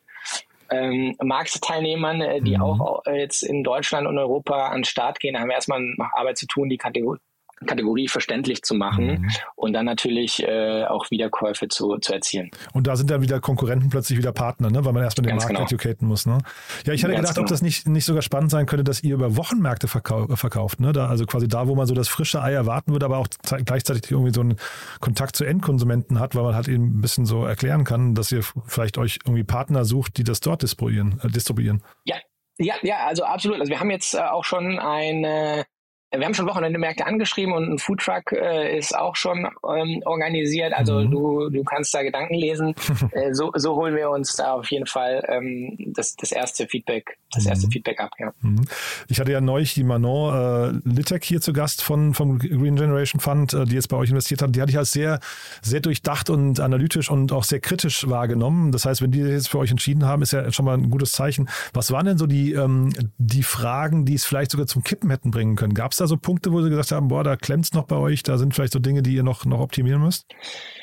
[0.70, 2.62] ähm, Marktteilnehmern, äh, die mhm.
[2.62, 6.38] auch äh, jetzt in Deutschland und Europa an den Start gehen, haben erstmal noch Arbeit
[6.38, 7.20] zu tun, die Kategorie
[7.66, 9.30] Kategorie verständlich zu machen mhm.
[9.56, 12.52] und dann natürlich äh, auch Wiederkäufe zu, zu erzielen.
[12.74, 14.86] Und da sind dann wieder Konkurrenten plötzlich wieder Partner, ne?
[14.86, 15.66] weil man erstmal den Ganz Markt genau.
[15.66, 16.26] educaten muss.
[16.26, 16.38] Ne?
[16.86, 17.46] Ja, ich hatte Ganz gedacht, genau.
[17.46, 20.80] ob das nicht, nicht sogar spannend sein könnte, dass ihr über Wochenmärkte verkau verkauft.
[20.80, 20.94] Ne?
[20.94, 23.28] Da, also quasi da, wo man so das frische Ei erwarten würde, aber auch
[23.66, 24.58] gleichzeitig irgendwie so einen
[25.00, 28.44] Kontakt zu Endkonsumenten hat, weil man halt eben ein bisschen so erklären kann, dass ihr
[28.68, 31.20] vielleicht euch irgendwie Partner sucht, die das dort distribuieren.
[31.24, 31.84] Äh, distribuieren.
[32.06, 32.18] Ja,
[32.60, 33.60] ja, ja, also absolut.
[33.60, 35.66] Also wir haben jetzt äh, auch schon eine
[36.12, 40.74] wir haben schon Wochenende-Märkte angeschrieben und ein Foodtruck äh, ist auch schon ähm, organisiert.
[40.74, 41.12] Also mhm.
[41.12, 42.76] du, du kannst da Gedanken lesen.
[43.12, 47.18] äh, so, so holen wir uns da auf jeden Fall ähm, das, das erste Feedback,
[47.34, 47.50] das mhm.
[47.50, 48.12] erste Feedback ab.
[48.20, 48.32] Ja.
[48.42, 48.66] Mhm.
[49.10, 53.20] Ich hatte ja neulich die Manon äh, Littek hier zu Gast von vom Green Generation
[53.20, 54.56] Fund, äh, die jetzt bei euch investiert hat.
[54.56, 55.20] Die hatte ich als sehr,
[55.62, 58.72] sehr durchdacht und analytisch und auch sehr kritisch wahrgenommen.
[58.72, 61.12] Das heißt, wenn die jetzt für euch entschieden haben, ist ja schon mal ein gutes
[61.12, 61.50] Zeichen.
[61.74, 65.32] Was waren denn so die, ähm, die Fragen, die es vielleicht sogar zum Kippen hätten
[65.32, 65.74] bringen können?
[65.74, 67.96] Gab es da so Punkte, wo Sie gesagt haben, boah, da klemmt es noch bei
[67.96, 70.28] euch, da sind vielleicht so Dinge, die ihr noch, noch optimieren müsst?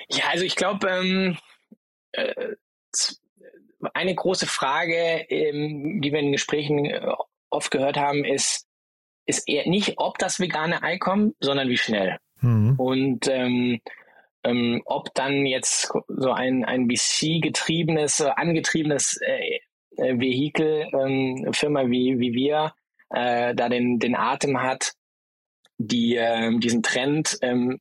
[0.08, 1.38] Ja, also ich glaube, ähm,
[2.12, 2.54] äh,
[3.92, 7.00] eine große Frage, ähm, die wir in Gesprächen äh,
[7.50, 8.66] oft gehört haben, ist,
[9.26, 12.18] ist eher nicht, ob das vegane Ei kommt, sondern wie schnell.
[12.40, 12.74] Mhm.
[12.76, 13.80] Und ähm,
[14.42, 19.60] ähm, ob dann jetzt so ein, ein VC-getriebenes, angetriebenes äh,
[19.96, 22.74] äh, Vehikel, ähm, Firma wie, wie wir
[23.10, 24.92] äh, da den, den Atem hat,
[25.78, 27.80] die äh, diesen Trend ähm,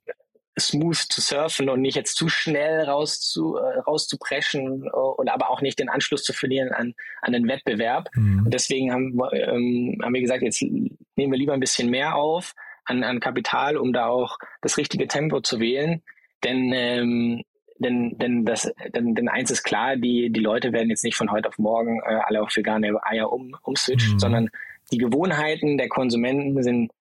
[0.59, 5.61] smooth zu surfen und nicht jetzt zu schnell raus zu, äh, rauszupreschen und aber auch
[5.61, 8.09] nicht den Anschluss zu verlieren an, an den Wettbewerb.
[8.15, 8.45] Mhm.
[8.45, 12.53] Und deswegen haben, ähm, haben wir gesagt, jetzt nehmen wir lieber ein bisschen mehr auf
[12.85, 16.03] an, an Kapital, um da auch das richtige Tempo zu wählen.
[16.43, 17.43] Denn ähm,
[17.79, 21.31] denn, denn, das, denn, denn eins ist klar, die, die Leute werden jetzt nicht von
[21.31, 24.19] heute auf morgen äh, alle auf vegane Eier um, umswitchen, mhm.
[24.19, 24.49] sondern
[24.91, 26.91] die Gewohnheiten der Konsumenten sind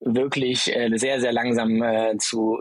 [0.00, 2.58] wirklich äh, sehr, sehr langsam äh, zu,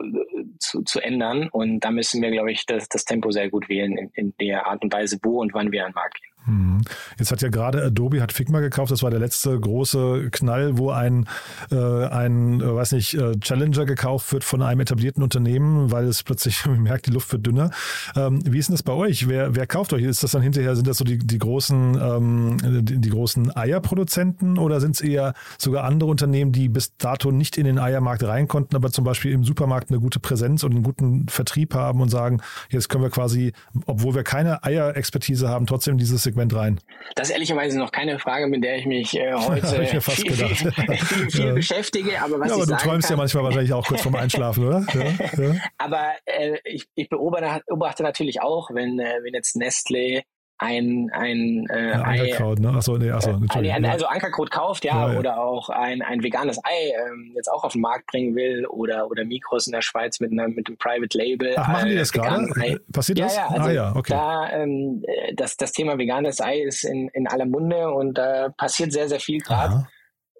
[0.59, 1.49] zu, zu ändern.
[1.49, 4.67] Und da müssen wir, glaube ich, das, das Tempo sehr gut wählen in, in der
[4.67, 6.34] Art und Weise, wo und wann wir an den Markt gehen.
[6.45, 6.81] Mhm.
[7.17, 8.91] Jetzt hat ja gerade Adobe hat Figma gekauft.
[8.91, 11.27] Das war der letzte große Knall, wo ein,
[11.71, 16.23] äh, ein äh, weiß nicht, äh, Challenger gekauft wird von einem etablierten Unternehmen, weil es
[16.23, 17.71] plötzlich merkt, die Luft wird dünner.
[18.15, 19.27] Ähm, wie ist denn das bei euch?
[19.27, 20.03] Wer, wer kauft euch?
[20.03, 24.57] Ist das dann hinterher, sind das so die, die großen, ähm, die, die großen Eierproduzenten
[24.57, 28.47] oder sind es eher sogar andere Unternehmen, die bis dato nicht in den Eiermarkt rein
[28.47, 32.09] konnten, aber zum Beispiel im Supermarkt eine gute Präsenz und einen guten Vertrieb haben und
[32.09, 33.53] sagen, jetzt können wir quasi,
[33.85, 36.79] obwohl wir keine Eierexpertise haben, trotzdem dieses Segment rein?
[37.15, 40.55] Das ist ehrlicherweise noch keine Frage, mit der ich mich äh, heute ich viel, viel,
[40.55, 41.53] viel, viel ja.
[41.53, 42.21] beschäftige.
[42.21, 44.85] Aber, was ja, aber du träumst kann, ja manchmal wahrscheinlich auch kurz vorm Einschlafen, oder?
[44.93, 50.23] Ja, aber äh, ich, ich beobachte, beobachte natürlich auch, wenn, äh, wenn jetzt Nestle
[50.57, 52.69] ein, ein äh, ja, Ankerkraut, ne?
[52.69, 56.23] Achso, nee, achso, äh, ein, also Ankerkraut kauft, ja, ja, ja, oder auch ein, ein
[56.23, 59.81] veganes Ei ähm, jetzt auch auf den Markt bringen will oder oder Mikros in der
[59.81, 61.53] Schweiz mit einem mit dem Private Label.
[61.57, 62.79] Ach, machen die das äh, gerade?
[62.91, 63.35] Passiert ja, das?
[63.35, 64.13] Ja, also ah, ja, okay.
[64.13, 65.03] Da, ähm,
[65.35, 69.19] das, das Thema veganes Ei ist in, in aller Munde und da passiert sehr, sehr
[69.19, 69.87] viel gerade.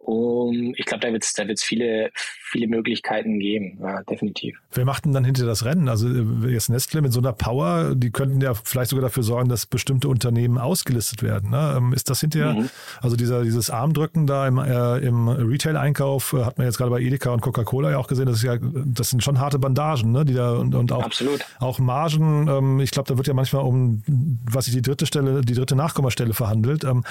[0.05, 2.11] Um, ich glaube, da wird es da wird's viele,
[2.51, 4.55] viele Möglichkeiten geben, ja, definitiv.
[4.71, 5.89] Wer macht denn dann hinter das Rennen?
[5.89, 9.49] Also äh, jetzt Nestle mit so einer Power, die könnten ja vielleicht sogar dafür sorgen,
[9.49, 11.49] dass bestimmte Unternehmen ausgelistet werden.
[11.49, 11.73] Ne?
[11.77, 12.69] Ähm, ist das hinterher, mhm.
[13.01, 17.01] also dieser, dieses Armdrücken da im, äh, im Retail-Einkauf, äh, hat man jetzt gerade bei
[17.01, 20.23] Edeka und Coca-Cola ja auch gesehen, das, ist ja, das sind schon harte Bandagen, ne?
[20.23, 21.43] die da und, und auch, Absolut.
[21.59, 25.41] auch Margen, ähm, ich glaube, da wird ja manchmal um, was ich die dritte Stelle,
[25.41, 26.83] die dritte Nachkommastelle verhandelt.
[26.83, 27.03] Ähm,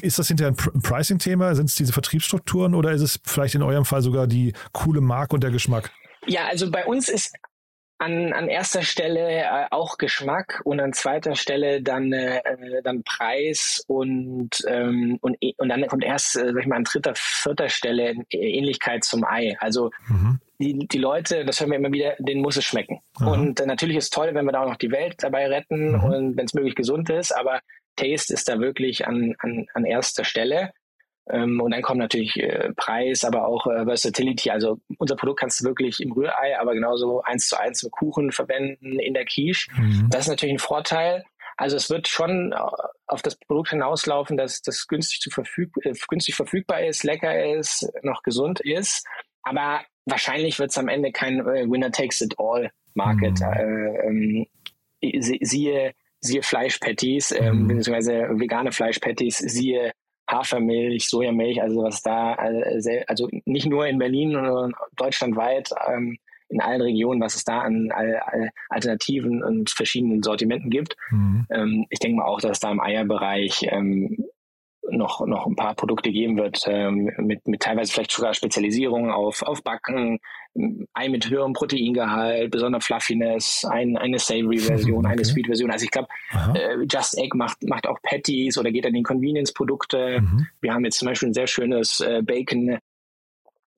[0.00, 1.54] ist das hinterher ein Pricing-Thema?
[1.54, 5.34] Sind es diese Vertriebsstrukturen oder ist es vielleicht in eurem Fall sogar die coole Marke
[5.34, 5.90] und der Geschmack?
[6.26, 7.34] Ja, also bei uns ist
[7.98, 12.40] an, an erster Stelle äh, auch Geschmack und an zweiter Stelle dann, äh,
[12.82, 17.12] dann Preis und, ähm, und, und dann kommt erst, äh, sag ich mal, an dritter,
[17.14, 19.56] vierter Stelle Ähnlichkeit zum Ei.
[19.60, 20.40] Also mhm.
[20.58, 23.00] die, die Leute, das hören wir immer wieder, denen muss es schmecken.
[23.16, 23.32] Aha.
[23.32, 25.92] Und äh, natürlich ist es toll, wenn wir da auch noch die Welt dabei retten
[25.92, 26.04] mhm.
[26.04, 27.60] und wenn es möglich gesund ist, aber
[27.96, 30.72] Taste ist da wirklich an, an, an erster Stelle.
[31.30, 34.50] Ähm, und dann kommt natürlich äh, Preis, aber auch äh, Versatility.
[34.50, 38.30] Also unser Produkt kannst du wirklich im Rührei, aber genauso eins zu eins im Kuchen
[38.30, 39.70] verwenden, in der Quiche.
[39.76, 40.08] Mhm.
[40.10, 41.24] Das ist natürlich ein Vorteil.
[41.56, 42.56] Also es wird schon äh,
[43.06, 45.72] auf das Produkt hinauslaufen, dass das günstig, zu verfüg
[46.08, 49.06] günstig verfügbar ist, lecker ist, noch gesund ist.
[49.42, 53.40] Aber wahrscheinlich wird es am Ende kein äh, Winner Takes It All Market.
[53.40, 54.46] Mhm.
[55.02, 57.68] Äh, ähm, siehe siehe Fleischpatties, ähm, mhm.
[57.68, 59.92] beziehungsweise vegane Fleischpatties, siehe
[60.30, 62.34] Hafermilch, Sojamilch, also was da,
[63.06, 67.90] also nicht nur in Berlin, sondern deutschlandweit, ähm, in allen Regionen, was es da an
[68.68, 70.96] Alternativen und verschiedenen Sortimenten gibt.
[71.10, 71.46] Mhm.
[71.50, 74.24] Ähm, ich denke mal auch, dass da im Eierbereich ähm,
[74.90, 79.42] noch, noch ein paar Produkte geben wird, ähm, mit, mit teilweise vielleicht sogar Spezialisierung auf,
[79.42, 80.18] auf Backen,
[80.92, 85.08] Ei mit höherem Proteingehalt, besonderer Fluffiness, ein, eine Savory-Version, okay.
[85.08, 85.70] eine Sweet-Version.
[85.70, 86.08] Also ich glaube,
[86.54, 90.20] äh, Just Egg macht, macht auch Patties oder geht an den Convenience-Produkte.
[90.20, 90.46] Mhm.
[90.60, 92.78] Wir haben jetzt zum Beispiel ein sehr schönes äh, Bacon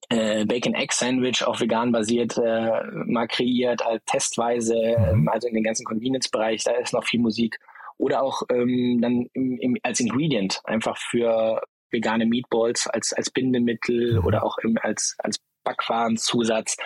[0.09, 4.77] äh, Bacon Egg Sandwich, auch vegan basiert, äh, mal kreiert, als testweise,
[5.15, 5.29] mhm.
[5.29, 7.59] also in den ganzen Convenience-Bereich, da ist noch viel Musik
[7.99, 14.21] oder auch ähm, dann im, im, als Ingredient einfach für vegane Meatballs als, als Bindemittel
[14.21, 14.27] mhm.
[14.27, 16.77] oder auch im, als, als Backwarenzusatz.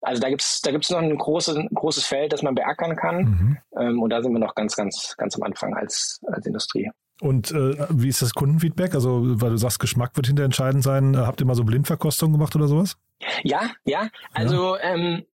[0.00, 3.16] Also da gibt's da gibt's noch ein großes, großes Feld, das man beackern kann.
[3.18, 3.58] Mhm.
[3.78, 6.90] Ähm, und da sind wir noch ganz, ganz, ganz am Anfang als, als Industrie.
[7.20, 8.94] Und äh, wie ist das Kundenfeedback?
[8.94, 11.16] Also, weil du sagst, Geschmack wird hinter entscheidend sein.
[11.16, 12.96] Habt ihr mal so Blindverkostung gemacht oder sowas?
[13.44, 14.08] Ja, ja.
[14.32, 14.82] Also ja.
[14.82, 15.24] Ähm,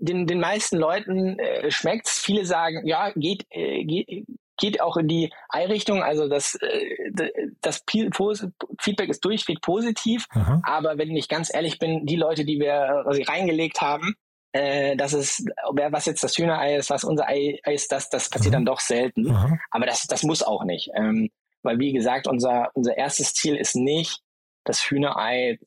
[0.00, 2.18] den, den meisten Leuten äh, schmeckt's.
[2.18, 6.02] Viele sagen, ja, geht, äh, geht, geht auch in die Ei-Richtung.
[6.02, 7.28] Also das, äh,
[7.60, 10.26] das Feedback ist durchweg positiv.
[10.30, 10.60] Aha.
[10.64, 14.14] Aber wenn ich ganz ehrlich bin, die Leute, die wir also reingelegt haben,
[14.52, 18.54] äh, das ist, was jetzt das Hühnerei ist, was unser Ei ist, das, das passiert
[18.54, 18.58] Aha.
[18.58, 19.30] dann doch selten.
[19.30, 19.58] Aha.
[19.70, 20.90] Aber das, das muss auch nicht.
[20.94, 21.30] Ähm,
[21.62, 24.22] weil wie gesagt, unser, unser erstes Ziel ist nicht,
[24.70, 25.58] das Hühnerei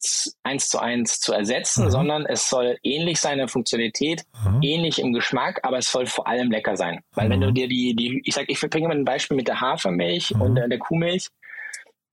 [0.44, 1.92] eins zu eins zu ersetzen, mhm.
[1.92, 4.60] sondern es soll ähnlich sein in der Funktionalität, mhm.
[4.62, 7.02] ähnlich im Geschmack, aber es soll vor allem lecker sein.
[7.14, 7.32] Weil mhm.
[7.32, 10.34] wenn du dir die, die, ich sag, ich bringe mal ein Beispiel mit der Hafermilch
[10.34, 10.42] mhm.
[10.42, 11.28] und der, der Kuhmilch.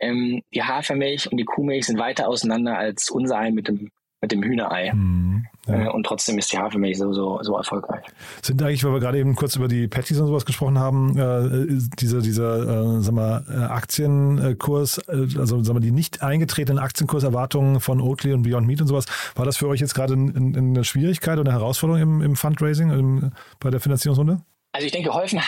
[0.01, 4.33] Ähm, die Hafermilch und die Kuhmilch sind weiter auseinander als unser Ei mit dem mit
[4.33, 4.93] dem Hühnerei.
[4.93, 5.87] Mhm, ja.
[5.87, 8.05] Äh, und trotzdem ist die Hafermilch so, so, so erfolgreich.
[8.43, 11.79] Sind eigentlich, weil wir gerade eben kurz über die Patties und sowas gesprochen haben, äh,
[11.99, 17.81] diese, dieser äh, sag mal, äh, Aktienkurs, äh, also sag mal, die nicht eingetretenen Aktienkurserwartungen
[17.81, 20.57] von Oatly und Beyond Meat und sowas, war das für euch jetzt gerade ein, ein,
[20.57, 24.41] eine Schwierigkeit oder eine Herausforderung im, im Fundraising, im, bei der Finanzierungsrunde?
[24.73, 25.41] Also ich denke, geholfen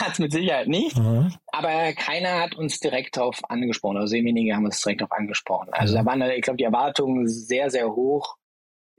[0.00, 1.32] hat es mit Sicherheit nicht, mhm.
[1.48, 5.68] aber keiner hat uns direkt darauf angesprochen, also sehr wenige haben uns direkt darauf angesprochen.
[5.72, 5.98] Also mhm.
[5.98, 8.36] da waren, ich glaube, die Erwartungen sehr, sehr hoch.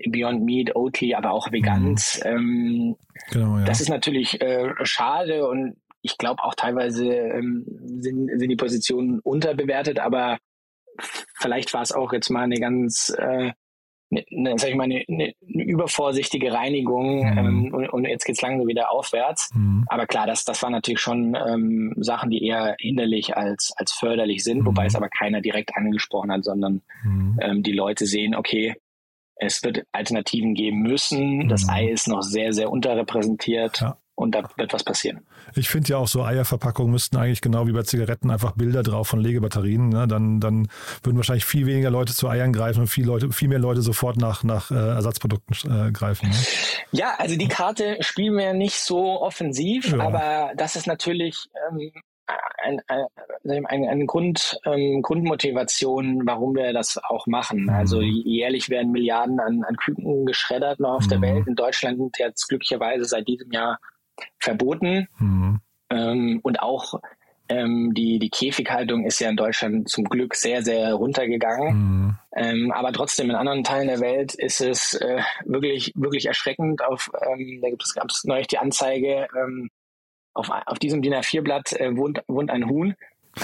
[0.06, 2.22] Beyond Meat, Oatly, aber auch Veganz.
[2.24, 2.30] Mhm.
[2.30, 2.96] Ähm,
[3.32, 3.66] genau, ja.
[3.66, 7.66] Das ist natürlich äh, schade und ich glaube auch teilweise ähm,
[8.00, 10.38] sind, sind die Positionen unterbewertet, aber
[11.34, 13.54] vielleicht war es auch jetzt mal eine ganz äh,
[14.12, 17.38] eine, sag ich mal, eine, eine, übervorsichtige Reinigung mhm.
[17.38, 19.50] ähm, und, und, jetzt geht's langsam wieder aufwärts.
[19.54, 19.86] Mhm.
[19.88, 24.44] Aber klar, das, das waren natürlich schon ähm, Sachen, die eher hinderlich als, als förderlich
[24.44, 24.68] sind, mhm.
[24.68, 27.40] wobei es aber keiner direkt angesprochen hat, sondern mhm.
[27.42, 28.76] ähm, die Leute sehen, okay,
[29.36, 31.48] es wird Alternativen geben müssen.
[31.48, 31.70] Das mhm.
[31.70, 33.82] Ei ist noch sehr, sehr unterrepräsentiert.
[33.82, 35.22] Ja und da wird was passieren.
[35.56, 39.08] Ich finde ja auch so Eierverpackungen müssten eigentlich genau wie bei Zigaretten einfach Bilder drauf
[39.08, 39.90] von Legebatterien.
[39.90, 40.08] Ne?
[40.08, 40.70] Dann, dann
[41.04, 44.18] würden wahrscheinlich viel weniger Leute zu Eiern greifen und viel, Leute, viel mehr Leute sofort
[44.18, 46.30] nach, nach äh, Ersatzprodukten äh, greifen.
[46.30, 46.36] Ne?
[46.92, 50.00] Ja, also die Karte spielen wir nicht so offensiv, ja.
[50.00, 51.92] aber das ist natürlich ähm,
[52.58, 57.66] ein, ein, ein, eine Grund, ähm, Grundmotivation, warum wir das auch machen.
[57.66, 57.70] Mhm.
[57.70, 61.10] Also jährlich werden Milliarden an, an Küken geschreddert noch auf mhm.
[61.10, 61.48] der Welt.
[61.48, 63.78] In Deutschland jetzt glücklicherweise seit diesem Jahr
[64.40, 65.08] verboten.
[65.20, 65.60] Mhm.
[65.90, 67.00] Ähm, und auch
[67.50, 71.76] ähm, die, die Käfighaltung ist ja in Deutschland zum Glück sehr, sehr runtergegangen.
[71.76, 72.18] Mhm.
[72.36, 76.84] Ähm, aber trotzdem in anderen Teilen der Welt ist es äh, wirklich, wirklich erschreckend.
[76.84, 79.70] Auf, ähm, da gibt es gab es neulich die Anzeige, ähm,
[80.34, 82.96] auf, auf diesem DIN A4-Blatt äh, wohnt, wohnt ein Huhn.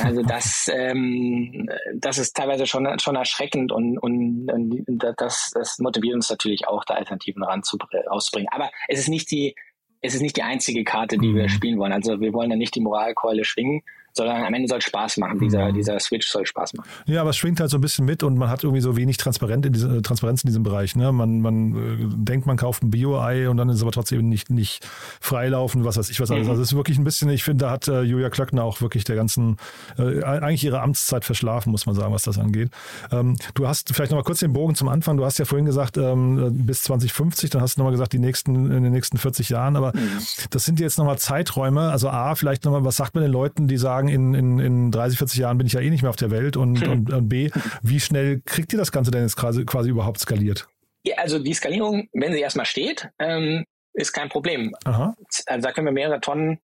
[0.04, 6.16] Also das, ähm, das ist teilweise schon, schon erschreckend und, und, und das, das motiviert
[6.16, 8.50] uns natürlich auch, da Alternativen rauszubringen.
[8.52, 9.56] Aber es ist nicht die
[10.04, 11.36] es ist nicht die einzige Karte, die mhm.
[11.36, 11.94] wir spielen wollen.
[11.94, 13.82] Also wir wollen ja nicht die Moralkeule schwingen,
[14.14, 15.40] sondern am Ende soll es Spaß machen.
[15.40, 15.74] Dieser, mhm.
[15.74, 16.90] dieser Switch soll Spaß machen.
[17.06, 19.18] Ja, aber es schwingt halt so ein bisschen mit und man hat irgendwie so wenig
[19.18, 20.96] Transparenz in, diese, Transparenz in diesem Bereich.
[20.96, 21.12] Ne?
[21.12, 24.50] Man, man äh, denkt, man kauft ein Bio-Ei und dann ist es aber trotzdem nicht,
[24.50, 24.86] nicht
[25.20, 26.46] freilaufen, was weiß ich was alles.
[26.46, 26.52] Mhm.
[26.52, 29.04] Also es ist wirklich ein bisschen, ich finde, da hat äh, Julia Klöckner auch wirklich
[29.04, 29.58] der ganzen,
[29.98, 32.70] äh, eigentlich ihre Amtszeit verschlafen, muss man sagen, was das angeht.
[33.12, 35.18] Ähm, du hast vielleicht nochmal kurz den Bogen zum Anfang.
[35.18, 38.72] Du hast ja vorhin gesagt, ähm, bis 2050, dann hast du nochmal gesagt, die nächsten,
[38.72, 40.20] in den nächsten 40 Jahren, aber mhm.
[40.50, 41.92] das sind jetzt nochmal Zeiträume.
[41.92, 45.18] Also A, vielleicht nochmal, was sagt man den Leuten, die sagen, in, in, in 30,
[45.18, 46.92] 40 Jahren bin ich ja eh nicht mehr auf der Welt und, hm.
[46.92, 47.50] und, und B,
[47.82, 50.68] wie schnell kriegt ihr das Ganze denn jetzt quasi, quasi überhaupt skaliert?
[51.04, 54.74] Ja, also die Skalierung, wenn sie erstmal steht, ähm, ist kein Problem.
[54.86, 55.16] Aha.
[55.46, 56.60] Also da können wir mehrere Tonnen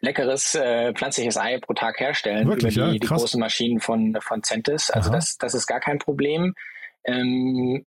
[0.00, 2.98] leckeres äh, pflanzliches Ei pro Tag herstellen Wirklich, über die, ja?
[2.98, 4.90] die großen Maschinen von, von Centis.
[4.90, 6.54] Also das, das ist gar kein Problem.
[7.04, 7.84] Ähm,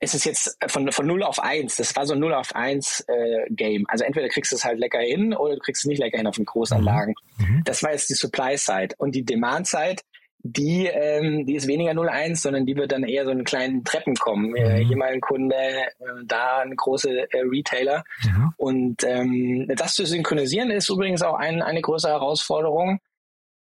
[0.00, 3.04] es ist jetzt von, von 0 auf 1, das war so ein 0 auf 1
[3.08, 3.84] äh, Game.
[3.88, 6.26] Also entweder kriegst du es halt lecker hin oder du kriegst es nicht lecker hin
[6.26, 7.14] auf den Großanlagen.
[7.38, 7.46] Mhm.
[7.46, 7.64] mhm.
[7.64, 8.94] Das war jetzt die Supply-Side.
[8.98, 10.02] Und die Demand-Side,
[10.40, 14.14] die, ähm, die ist weniger 0-1, sondern die wird dann eher so in kleinen Treppen
[14.14, 14.54] kommen.
[14.54, 14.86] Äh, mhm.
[14.86, 15.88] hier mal ein Kunde, äh,
[16.24, 18.04] da ein große äh, Retailer.
[18.24, 18.52] Mhm.
[18.56, 23.00] Und ähm, das zu synchronisieren ist übrigens auch ein, eine große Herausforderung.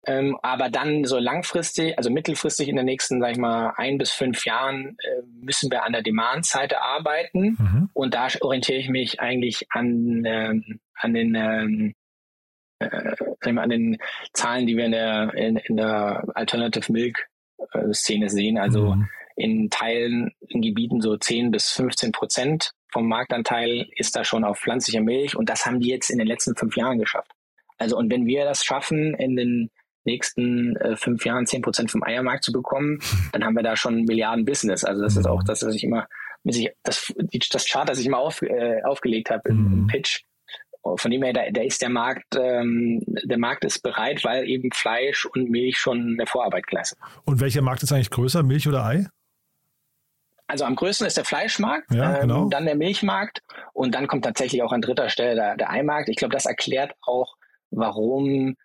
[0.06, 4.12] Ähm, aber dann so langfristig, also mittelfristig in den nächsten, sag ich mal, ein bis
[4.12, 7.58] fünf Jahren äh, müssen wir an der Demand-Seite arbeiten.
[7.60, 7.90] Mhm.
[7.94, 11.96] Und da orientiere ich mich eigentlich an, ähm, an den ähm,
[12.80, 13.98] äh, an den
[14.34, 17.28] Zahlen, die wir in der, in, in der Alternative Milk
[17.74, 18.58] äh, Szene sehen.
[18.58, 19.10] Also mhm.
[19.36, 24.60] in Teilen, in Gebieten so 10 bis 15 Prozent vom Marktanteil ist da schon auf
[24.60, 27.32] pflanzlicher Milch und das haben die jetzt in den letzten fünf Jahren geschafft.
[27.78, 29.70] Also und wenn wir das schaffen, in den
[30.10, 33.00] nächsten äh, fünf Jahren zehn Prozent vom Eiermarkt zu bekommen,
[33.34, 34.84] dann haben wir da schon Milliarden Business.
[34.84, 36.08] Also das ist auch das, was ich immer,
[36.44, 37.14] das,
[37.52, 39.88] das Chart, das ich immer auf, äh, aufgelegt habe im, im, mhm.
[39.88, 40.22] Pitch.
[40.96, 44.72] Von dem her, da, da ist der Markt, ähm, der Markt ist bereit, weil eben
[44.72, 46.98] Fleisch und Milch schon eine Vorarbeit geleistet.
[47.26, 49.06] Und welcher Markt ist eigentlich größer, Milch oder Ei?
[50.50, 52.44] Also am größten ist der Fleischmarkt, ja, genau.
[52.44, 53.44] ähm, dann der Milchmarkt
[53.74, 56.10] und dann kommt tatsächlich auch an dritter Stelle der, der Eimarkt.
[56.10, 57.36] Ich glaube, das erklärt auch,
[57.70, 58.56] warum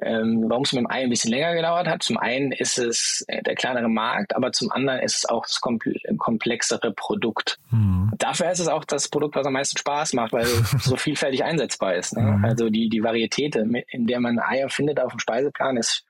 [0.00, 2.02] ähm, warum es mit dem Ei ein bisschen länger gedauert hat.
[2.02, 5.60] Zum einen ist es äh, der kleinere Markt, aber zum anderen ist es auch das
[5.60, 7.58] komplexere Produkt.
[7.70, 8.10] Mhm.
[8.18, 11.44] Dafür ist es auch das Produkt, was am meisten Spaß macht, weil es so vielfältig
[11.44, 12.16] einsetzbar ist.
[12.16, 12.22] Ne?
[12.22, 12.44] Mhm.
[12.44, 16.04] Also die, die Varietät, in der man Eier findet auf dem Speiseplan, ist,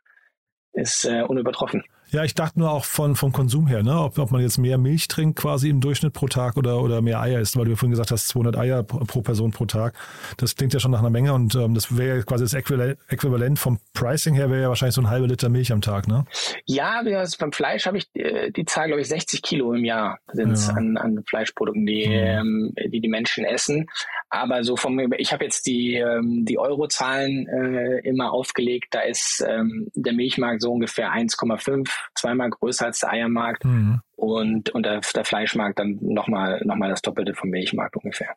[0.72, 1.84] ist äh, unübertroffen.
[2.12, 3.98] Ja, ich dachte nur auch von, vom Konsum her, ne?
[3.98, 7.20] ob, ob man jetzt mehr Milch trinkt quasi im Durchschnitt pro Tag oder, oder mehr
[7.20, 9.94] Eier isst, weil du ja vorhin gesagt hast, 200 Eier pro Person pro Tag.
[10.36, 13.58] Das klingt ja schon nach einer Menge und ähm, das wäre ja quasi das Äquivalent
[13.58, 16.26] vom Pricing her, wäre ja wahrscheinlich so ein halber Liter Milch am Tag, ne?
[16.66, 17.02] Ja,
[17.38, 20.74] beim Fleisch habe ich äh, die Zahl, glaube ich, 60 Kilo im Jahr sind ja.
[20.74, 22.12] an, an Fleischprodukten, die, mhm.
[22.12, 23.86] ähm, die die Menschen essen.
[24.28, 29.44] Aber so vom, ich habe jetzt die, ähm, die Eurozahlen äh, immer aufgelegt, da ist
[29.46, 34.00] ähm, der Milchmarkt so ungefähr 1,5 zweimal größer als der Eiermarkt mhm.
[34.16, 38.36] und, und der, der Fleischmarkt dann nochmal noch mal das Doppelte vom Milchmarkt ungefähr.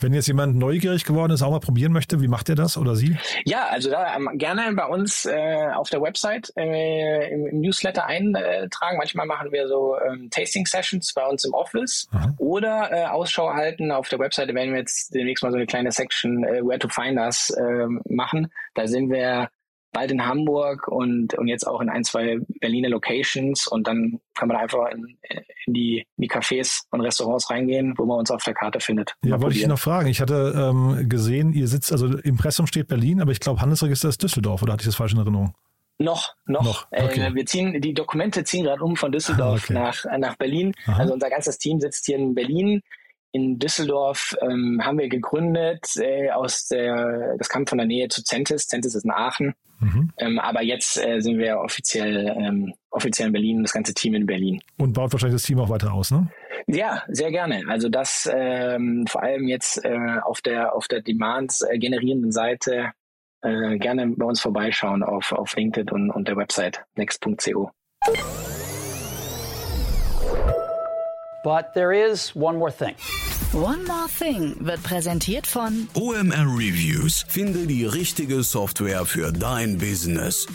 [0.00, 2.96] Wenn jetzt jemand neugierig geworden ist, auch mal probieren möchte, wie macht er das oder
[2.96, 3.16] sie?
[3.44, 8.06] Ja, also da ähm, gerne bei uns äh, auf der Website äh, im, im, Newsletter
[8.06, 8.98] eintragen.
[8.98, 12.34] Manchmal machen wir so ähm, Tasting Sessions bei uns im Office Aha.
[12.38, 13.90] oder äh, Ausschau halten.
[13.92, 16.88] Auf der Website werden wir jetzt demnächst mal so eine kleine Section äh, Where to
[16.88, 18.52] Find Us ähm, machen.
[18.74, 19.48] Da sind wir
[19.94, 24.48] bald in Hamburg und, und jetzt auch in ein, zwei Berliner Locations und dann kann
[24.48, 25.16] man einfach in,
[25.66, 29.14] in, die, in die Cafés und Restaurants reingehen, wo man uns auf der Karte findet.
[29.24, 30.08] Ja, wollte ich noch fragen.
[30.08, 34.22] Ich hatte ähm, gesehen, ihr sitzt, also Impressum steht Berlin, aber ich glaube Handelsregister ist
[34.22, 35.54] Düsseldorf oder hatte ich das falsch in Erinnerung?
[35.98, 36.64] Noch, noch.
[36.64, 36.86] noch.
[36.90, 37.20] Äh, okay.
[37.20, 39.74] Äh, wir ziehen, die Dokumente ziehen gerade um von Düsseldorf okay.
[39.74, 40.74] nach, nach Berlin.
[40.86, 40.98] Aha.
[40.98, 42.82] Also unser ganzes Team sitzt hier in Berlin
[43.34, 48.22] in Düsseldorf ähm, haben wir gegründet äh, aus der, das kam von der Nähe zu
[48.22, 48.68] Centis.
[48.68, 49.54] Centis ist in Aachen.
[49.80, 50.12] Mhm.
[50.18, 54.26] Ähm, aber jetzt äh, sind wir offiziell, ähm, offiziell in Berlin, das ganze Team in
[54.26, 54.60] Berlin.
[54.78, 56.30] Und baut wahrscheinlich das Team auch weiter aus, ne?
[56.68, 57.64] Ja, sehr gerne.
[57.68, 62.92] Also das ähm, vor allem jetzt äh, auf der auf der Demands äh, generierenden Seite
[63.42, 67.72] äh, gerne bei uns vorbeischauen auf, auf LinkedIn und, und der Website next.co.
[71.44, 72.94] But there is one more thing.
[73.52, 77.24] One More Thing wird präsentiert von OMR Reviews.
[77.28, 80.46] Finde die richtige Software für dein Business.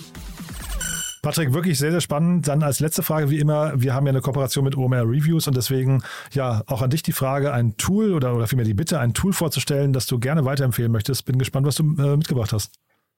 [1.21, 2.47] Patrick, wirklich sehr, sehr spannend.
[2.47, 5.55] Dann als letzte Frage, wie immer, wir haben ja eine Kooperation mit OMR Reviews und
[5.55, 9.13] deswegen ja auch an dich die Frage, ein Tool oder, oder vielmehr die Bitte, ein
[9.13, 11.25] Tool vorzustellen, das du gerne weiterempfehlen möchtest.
[11.25, 12.73] Bin gespannt, was du äh, mitgebracht hast.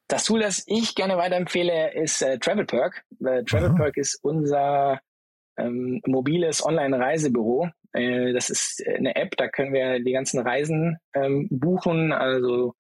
[0.10, 3.06] Das Tool, das ich gerne weiterempfehle, ist äh, TravelPerk.
[3.26, 5.00] Äh, TravelPerk ist unser
[5.58, 7.70] ähm, mobiles Online-Reisebüro.
[7.94, 12.74] Äh, das ist eine App, da können wir die ganzen Reisen ähm, buchen, also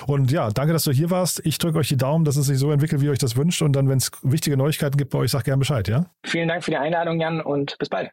[0.07, 1.45] Und ja, danke, dass du hier warst.
[1.45, 3.61] Ich drücke euch die Daumen, dass es sich so entwickelt, wie ihr euch das wünscht.
[3.61, 6.05] Und dann, wenn es wichtige Neuigkeiten gibt bei euch, sag gerne Bescheid, ja?
[6.25, 8.09] Vielen Dank für die Einladung, Jan, und bis bald.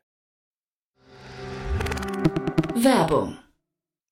[2.75, 3.37] Werbung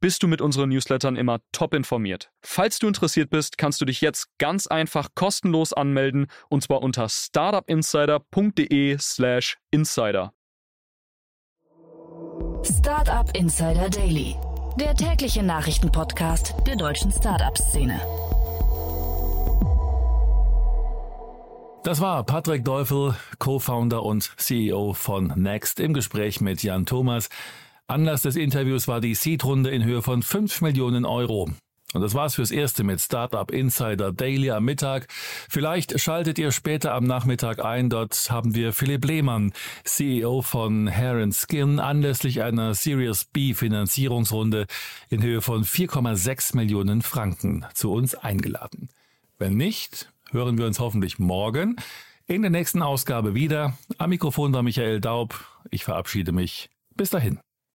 [0.00, 2.30] bist du mit unseren Newslettern immer top informiert.
[2.42, 7.08] Falls du interessiert bist, kannst du dich jetzt ganz einfach kostenlos anmelden und zwar unter
[7.08, 10.32] startupinsider.de/slash insider.
[12.64, 14.36] Startup Insider Daily,
[14.80, 18.00] der tägliche Nachrichtenpodcast der deutschen Startup-Szene.
[21.84, 27.28] Das war Patrick Teufel, Co-Founder und CEO von Next im Gespräch mit Jan Thomas.
[27.86, 31.50] Anlass des Interviews war die Seed-Runde in Höhe von 5 Millionen Euro.
[31.92, 35.06] Und das war's fürs Erste mit Startup Insider Daily am Mittag.
[35.50, 37.90] Vielleicht schaltet ihr später am Nachmittag ein.
[37.90, 39.52] Dort haben wir Philipp Lehmann,
[39.84, 44.66] CEO von Hair Skin, anlässlich einer Series B Finanzierungsrunde
[45.10, 48.88] in Höhe von 4,6 Millionen Franken zu uns eingeladen.
[49.38, 51.76] Wenn nicht, hören wir uns hoffentlich morgen
[52.26, 53.76] in der nächsten Ausgabe wieder.
[53.98, 55.44] Am Mikrofon war Michael Daub.
[55.70, 56.70] Ich verabschiede mich.
[56.96, 57.43] Bis dahin.